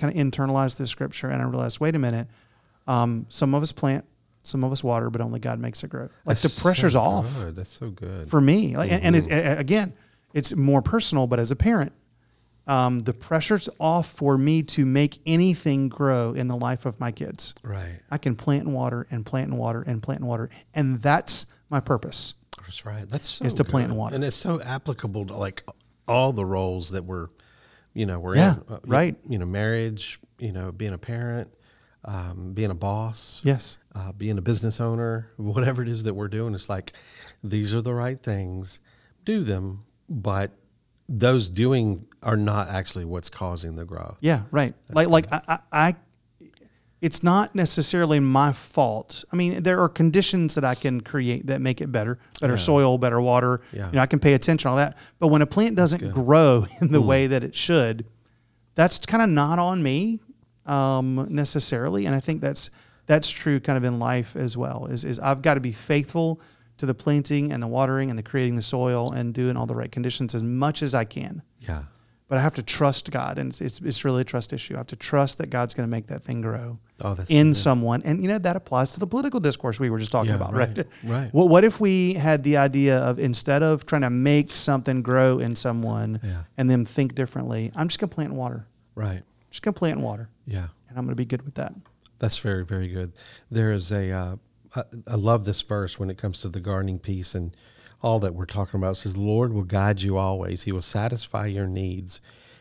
kind 0.00 0.14
of 0.14 0.18
internalized 0.18 0.78
this 0.78 0.88
scripture 0.90 1.28
and 1.28 1.42
I 1.42 1.44
realized, 1.44 1.80
wait 1.80 1.94
a 1.94 1.98
minute, 1.98 2.28
um, 2.86 3.26
some 3.28 3.54
of 3.54 3.62
us 3.62 3.72
plant, 3.72 4.04
some 4.42 4.64
of 4.64 4.72
us 4.72 4.82
water, 4.82 5.10
but 5.10 5.20
only 5.20 5.40
God 5.40 5.58
makes 5.58 5.82
it 5.84 5.88
grow. 5.90 6.02
Like 6.24 6.38
That's 6.38 6.54
the 6.54 6.62
pressure's 6.62 6.92
so 6.94 7.00
off 7.00 7.44
That's 7.54 7.70
so 7.70 7.90
good. 7.90 8.30
for 8.30 8.40
me. 8.40 8.76
Like, 8.76 8.90
and, 8.90 9.02
and 9.02 9.16
it's, 9.16 9.26
again, 9.30 9.92
it's 10.32 10.54
more 10.54 10.80
personal, 10.80 11.26
but 11.26 11.38
as 11.38 11.50
a 11.50 11.56
parent, 11.56 11.92
um, 12.66 12.98
the 13.00 13.12
pressure's 13.12 13.68
off 13.78 14.08
for 14.10 14.38
me 14.38 14.62
to 14.62 14.86
make 14.86 15.18
anything 15.26 15.88
grow 15.88 16.32
in 16.32 16.48
the 16.48 16.56
life 16.56 16.86
of 16.86 16.98
my 16.98 17.12
kids. 17.12 17.54
right. 17.62 18.00
I 18.10 18.18
can 18.18 18.36
plant 18.36 18.64
and 18.64 18.74
water 18.74 19.06
and 19.10 19.24
plant 19.26 19.50
and 19.50 19.58
water 19.58 19.82
and 19.82 20.02
plant 20.02 20.20
and 20.20 20.28
water, 20.28 20.48
and 20.74 21.00
that's 21.02 21.46
my 21.70 21.80
purpose. 21.80 22.34
That's 22.62 22.86
right. 22.86 23.06
That's 23.08 23.26
so 23.28 23.44
Is 23.44 23.54
to 23.54 23.64
plant 23.64 23.88
good. 23.88 23.90
and 23.90 23.98
water. 23.98 24.14
and 24.14 24.24
it's 24.24 24.36
so 24.36 24.60
applicable 24.62 25.26
to 25.26 25.36
like 25.36 25.62
all 26.08 26.32
the 26.32 26.46
roles 26.46 26.90
that 26.92 27.04
we're, 27.04 27.28
you 27.92 28.06
know, 28.06 28.18
we're 28.18 28.36
Yeah, 28.36 28.54
in. 28.54 28.60
Uh, 28.68 28.78
you- 28.84 28.90
right. 28.92 29.16
You 29.28 29.38
know, 29.38 29.46
marriage. 29.46 30.18
You 30.38 30.52
know, 30.52 30.72
being 30.72 30.92
a 30.92 30.98
parent, 30.98 31.50
um, 32.04 32.52
being 32.54 32.70
a 32.70 32.74
boss. 32.74 33.40
Yes. 33.44 33.78
uh, 33.94 34.12
being 34.12 34.36
a 34.38 34.42
business 34.42 34.80
owner, 34.80 35.30
whatever 35.36 35.82
it 35.82 35.88
is 35.88 36.02
that 36.04 36.14
we're 36.14 36.28
doing, 36.28 36.54
it's 36.54 36.68
like 36.68 36.92
these 37.42 37.72
are 37.74 37.80
the 37.82 37.94
right 37.94 38.20
things. 38.22 38.80
Do 39.24 39.44
them, 39.44 39.84
but 40.08 40.50
those 41.08 41.50
doing 41.50 42.06
are 42.24 42.36
not 42.36 42.68
actually 42.68 43.04
what's 43.04 43.30
causing 43.30 43.76
the 43.76 43.84
growth. 43.84 44.18
Yeah. 44.20 44.42
Right. 44.50 44.74
like 44.90 45.08
like 45.08 45.32
I, 45.32 45.42
I, 45.48 45.58
I, 45.72 45.94
it's 47.00 47.22
not 47.22 47.54
necessarily 47.54 48.18
my 48.18 48.52
fault. 48.52 49.24
I 49.30 49.36
mean, 49.36 49.62
there 49.62 49.80
are 49.80 49.90
conditions 49.90 50.54
that 50.54 50.64
I 50.64 50.74
can 50.74 51.02
create 51.02 51.48
that 51.48 51.60
make 51.60 51.82
it 51.82 51.92
better, 51.92 52.18
better 52.40 52.56
soil, 52.56 52.96
better 52.96 53.20
water. 53.20 53.60
Yeah. 53.72 53.86
You 53.86 53.92
know, 53.96 54.00
I 54.00 54.06
can 54.06 54.20
pay 54.20 54.32
attention 54.32 54.70
all 54.70 54.76
that. 54.78 54.96
But 55.18 55.28
when 55.28 55.42
a 55.42 55.46
plant 55.46 55.76
doesn't 55.76 56.14
grow 56.14 56.64
in 56.80 56.90
the 56.92 57.02
way 57.02 57.26
that 57.26 57.44
it 57.44 57.54
should, 57.54 58.06
that's 58.74 58.98
kind 59.00 59.22
of 59.22 59.28
not 59.28 59.58
on 59.58 59.82
me 59.82 60.20
um, 60.64 61.28
necessarily. 61.30 62.06
And 62.06 62.14
I 62.14 62.20
think 62.20 62.40
that's 62.40 62.70
that's 63.06 63.28
true 63.28 63.60
kind 63.60 63.76
of 63.76 63.84
in 63.84 63.98
life 63.98 64.34
as 64.34 64.56
well. 64.56 64.86
Is 64.86 65.04
is 65.04 65.18
I've 65.18 65.42
got 65.42 65.54
to 65.54 65.60
be 65.60 65.72
faithful 65.72 66.40
to 66.78 66.86
the 66.86 66.94
planting 66.94 67.52
and 67.52 67.62
the 67.62 67.66
watering 67.66 68.10
and 68.10 68.18
the 68.18 68.22
creating 68.22 68.56
the 68.56 68.62
soil 68.62 69.12
and 69.12 69.32
doing 69.32 69.56
all 69.56 69.66
the 69.66 69.76
right 69.76 69.92
conditions 69.92 70.34
as 70.34 70.42
much 70.42 70.82
as 70.82 70.94
I 70.94 71.04
can. 71.04 71.42
Yeah. 71.60 71.84
But 72.28 72.38
I 72.38 72.40
have 72.40 72.54
to 72.54 72.62
trust 72.62 73.10
God, 73.10 73.38
and 73.38 73.50
it's 73.50 73.60
it's, 73.60 73.80
it's 73.80 74.04
really 74.04 74.22
a 74.22 74.24
trust 74.24 74.52
issue. 74.52 74.74
I 74.74 74.78
have 74.78 74.86
to 74.88 74.96
trust 74.96 75.38
that 75.38 75.50
God's 75.50 75.74
going 75.74 75.86
to 75.86 75.90
make 75.90 76.06
that 76.08 76.22
thing 76.22 76.40
grow 76.40 76.78
Oh, 77.02 77.16
in 77.28 77.48
good. 77.48 77.56
someone, 77.56 78.02
and 78.02 78.22
you 78.22 78.28
know 78.28 78.38
that 78.38 78.56
applies 78.56 78.90
to 78.92 79.00
the 79.00 79.06
political 79.06 79.40
discourse 79.40 79.78
we 79.80 79.90
were 79.90 79.98
just 79.98 80.12
talking 80.12 80.30
Yeah, 80.30 80.36
about, 80.36 80.54
right, 80.54 80.76
right? 80.76 80.86
right. 81.04 81.34
What 81.34 81.48
what 81.48 81.64
if 81.64 81.80
we 81.80 82.14
had 82.14 82.42
the 82.44 82.56
idea 82.56 82.98
of 82.98 83.18
instead 83.18 83.62
of 83.62 83.84
trying 83.86 84.02
to 84.02 84.10
make 84.10 84.50
something 84.52 85.02
grow 85.02 85.38
in 85.38 85.54
someone 85.56 86.20
Yeah. 86.22 86.42
and 86.56 86.70
them 86.70 86.84
think 86.84 87.14
differently, 87.14 87.72
I'm 87.74 87.88
just 87.88 87.98
going 88.00 88.08
to 88.10 88.14
plant 88.14 88.32
water. 88.34 88.66
right. 88.94 89.22
Just 89.50 89.62
going 89.62 89.74
to 89.74 89.78
plant 89.78 90.00
water, 90.00 90.28
Yeah. 90.46 90.66
and 90.88 90.98
I'm 90.98 91.04
going 91.04 91.14
to 91.14 91.14
be 91.14 91.24
good 91.26 91.42
with 91.42 91.54
that. 91.54 91.72
That's 92.18 92.38
very, 92.38 92.64
very 92.64 92.88
good. 92.88 93.12
There 93.52 93.70
is 93.70 93.92
a, 93.92 94.10
uh, 94.10 94.36
I, 94.74 94.82
I 95.06 95.14
love 95.14 95.44
this 95.44 95.62
verse 95.62 95.96
when 95.98 96.10
it 96.10 96.18
comes 96.18 96.40
to 96.40 96.48
the 96.48 96.58
gardening 96.58 96.98
piece 96.98 97.36
and 97.36 97.56
all 98.04 98.18
that 98.20 98.34
we're 98.34 98.44
talking 98.44 98.78
about. 98.78 98.92
It 98.92 98.96
says, 98.96 99.14
The 99.14 99.22
Lord 99.22 99.54
will 99.54 99.64
guide 99.64 100.02
you 100.02 100.18
always. 100.18 100.64
He 100.64 100.72
will 100.72 100.82
satisfy 100.82 101.46
your 101.46 101.66
needs 101.66 102.20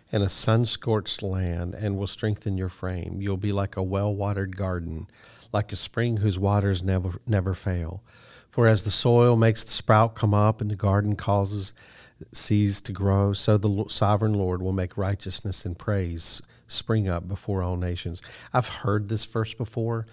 in 0.10 0.22
a 0.22 0.30
sun 0.30 0.64
scorched 0.64 1.22
land 1.22 1.74
and 1.74 1.98
will 1.98 2.08
strengthen 2.08 2.58
your 2.58 2.70
frame. 2.70 3.18
You'll 3.20 3.36
be 3.36 3.52
like 3.52 3.76
a 3.76 3.84
well 3.84 4.16
watered 4.16 4.56
garden, 4.56 5.08
like 5.52 5.74
a 5.74 5.76
spring 5.76 6.18
whose 6.18 6.40
waters 6.40 6.82
never, 6.82 7.20
never 7.28 7.54
fail. 7.54 8.02
For 8.50 8.68
as 8.68 8.84
the 8.84 8.92
soil 8.92 9.36
makes 9.36 9.66
the 9.66 9.72
sprout 9.72 10.16
come 10.16 10.34
up 10.34 10.62
and 10.62 10.72
the 10.72 10.76
garden 10.76 11.18
causes 11.18 11.74
seeds 12.32 12.80
to 12.80 12.94
grow, 12.94 13.34
so 13.34 13.58
the 13.58 13.86
sovereign 13.90 14.34
Lord 14.34 14.62
will 14.62 14.72
make 14.72 14.96
righteousness 14.96 15.66
and 15.66 15.78
praise 15.78 16.42
spring 16.68 17.10
up 17.10 17.28
before 17.28 17.62
all 17.62 17.76
nations. 17.76 18.22
I've 18.54 18.70
heard 18.70 19.10
this 19.10 19.26
verse 19.26 19.54
before, 19.54 20.06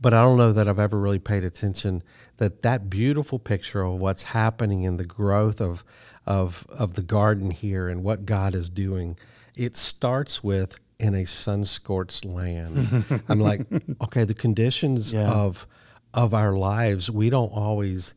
but 0.00 0.12
I 0.14 0.22
don't 0.22 0.36
know 0.38 0.52
that 0.52 0.68
I've 0.68 0.78
ever 0.78 0.98
really 0.98 1.18
paid 1.18 1.44
attention 1.44 2.02
that 2.36 2.62
that 2.62 2.90
beautiful 2.90 3.38
picture 3.38 3.82
of 3.82 3.98
what's 3.98 4.24
happening 4.24 4.82
in 4.82 4.96
the 4.96 5.04
growth 5.04 5.60
of 5.60 5.84
of 6.26 6.66
of 6.68 6.94
the 6.94 7.02
garden 7.02 7.50
here 7.50 7.88
and 7.88 8.02
what 8.02 8.26
God 8.26 8.54
is 8.54 8.68
doing. 8.70 9.16
It 9.56 9.76
starts 9.76 10.42
with 10.44 10.76
in 10.98 11.14
a 11.14 11.24
sun-scorched 11.24 12.24
land. 12.24 13.04
I'm 13.28 13.40
like, 13.40 13.66
okay, 14.02 14.24
the 14.24 14.34
conditions 14.34 15.12
Yeah. 15.12 15.30
of 15.30 15.66
of 16.14 16.32
our 16.34 16.56
lives, 16.56 17.10
we 17.10 17.30
don't 17.30 17.52
always 17.52 18.14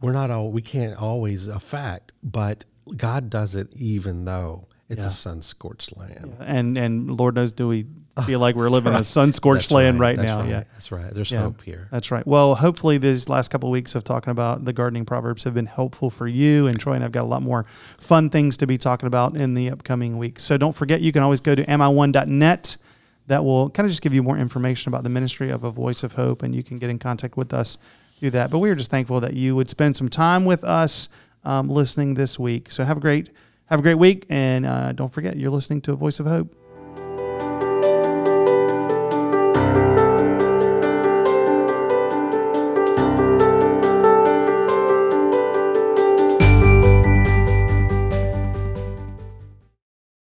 we're 0.00 0.12
not 0.12 0.30
all 0.30 0.50
we 0.50 0.62
can't 0.62 0.96
always 0.96 1.48
affect, 1.48 2.12
but 2.22 2.64
God 2.96 3.30
does 3.30 3.54
it 3.54 3.68
even 3.74 4.24
though 4.24 4.66
it's 4.90 5.02
Yeah. 5.02 5.06
a 5.08 5.10
sun 5.10 5.40
scorched 5.42 5.96
land. 5.96 6.36
And 6.40 6.76
and 6.76 7.10
Lord 7.18 7.34
knows, 7.34 7.52
do 7.52 7.68
we 7.68 7.86
feel 8.26 8.40
like 8.40 8.54
we're 8.56 8.68
living 8.68 8.92
in 8.92 8.98
a 9.00 9.04
sun 9.04 9.32
scorched 9.32 9.70
land 9.70 9.98
right, 10.00 10.16
That's 10.16 10.28
now? 10.28 10.42
Yeah. 10.42 10.64
That's 10.74 10.92
right. 10.92 11.14
There's 11.14 11.30
Yeah. 11.30 11.40
hope 11.42 11.62
here. 11.62 11.88
That's 11.90 12.10
right. 12.10 12.26
Well, 12.26 12.54
hopefully 12.56 12.98
these 12.98 13.28
last 13.28 13.48
couple 13.48 13.68
of 13.68 13.72
weeks 13.72 13.94
of 13.94 14.04
talking 14.04 14.30
about 14.32 14.64
the 14.64 14.72
gardening 14.74 15.04
proverbs 15.06 15.44
have 15.44 15.54
been 15.54 15.66
helpful 15.66 16.10
for 16.10 16.26
you 16.26 16.66
and 16.66 16.78
Troy 16.78 16.94
and 16.94 17.04
I've 17.04 17.12
got 17.12 17.22
a 17.22 17.32
lot 17.34 17.42
more 17.42 17.64
fun 17.68 18.28
things 18.28 18.56
to 18.58 18.66
be 18.66 18.76
talking 18.76 19.06
about 19.06 19.36
in 19.36 19.54
the 19.54 19.70
upcoming 19.70 20.18
weeks. 20.18 20.42
So 20.44 20.56
don't 20.58 20.74
forget 20.74 21.00
you 21.00 21.12
can 21.12 21.22
always 21.22 21.40
go 21.40 21.54
to 21.54 21.64
mi1.net. 21.64 22.76
That 23.28 23.44
will 23.44 23.70
kind 23.70 23.86
of 23.86 23.90
just 23.92 24.02
give 24.02 24.12
you 24.12 24.24
more 24.24 24.36
information 24.36 24.90
about 24.90 25.04
the 25.04 25.10
ministry 25.10 25.50
of 25.50 25.62
a 25.62 25.70
voice 25.70 26.02
of 26.02 26.14
hope 26.14 26.42
and 26.42 26.52
you 26.54 26.64
can 26.64 26.78
get 26.78 26.90
in 26.90 26.98
contact 26.98 27.36
with 27.36 27.54
us 27.54 27.78
through 28.18 28.30
that. 28.30 28.50
But 28.50 28.58
we 28.58 28.70
are 28.70 28.74
just 28.74 28.90
thankful 28.90 29.20
that 29.20 29.34
you 29.34 29.54
would 29.54 29.70
spend 29.70 29.96
some 29.96 30.08
time 30.08 30.44
with 30.44 30.64
us 30.64 31.08
um, 31.44 31.70
listening 31.70 32.14
this 32.14 32.38
week. 32.40 32.70
So 32.72 32.84
have 32.84 32.96
a 32.96 33.00
great 33.00 33.30
have 33.70 33.78
a 33.78 33.82
great 33.82 33.94
week 33.94 34.26
and 34.28 34.66
uh, 34.66 34.92
don't 34.92 35.12
forget 35.12 35.36
you're 35.36 35.50
listening 35.50 35.80
to 35.82 35.92
a 35.92 35.96
voice 35.96 36.20
of 36.20 36.26
hope. 36.26 36.59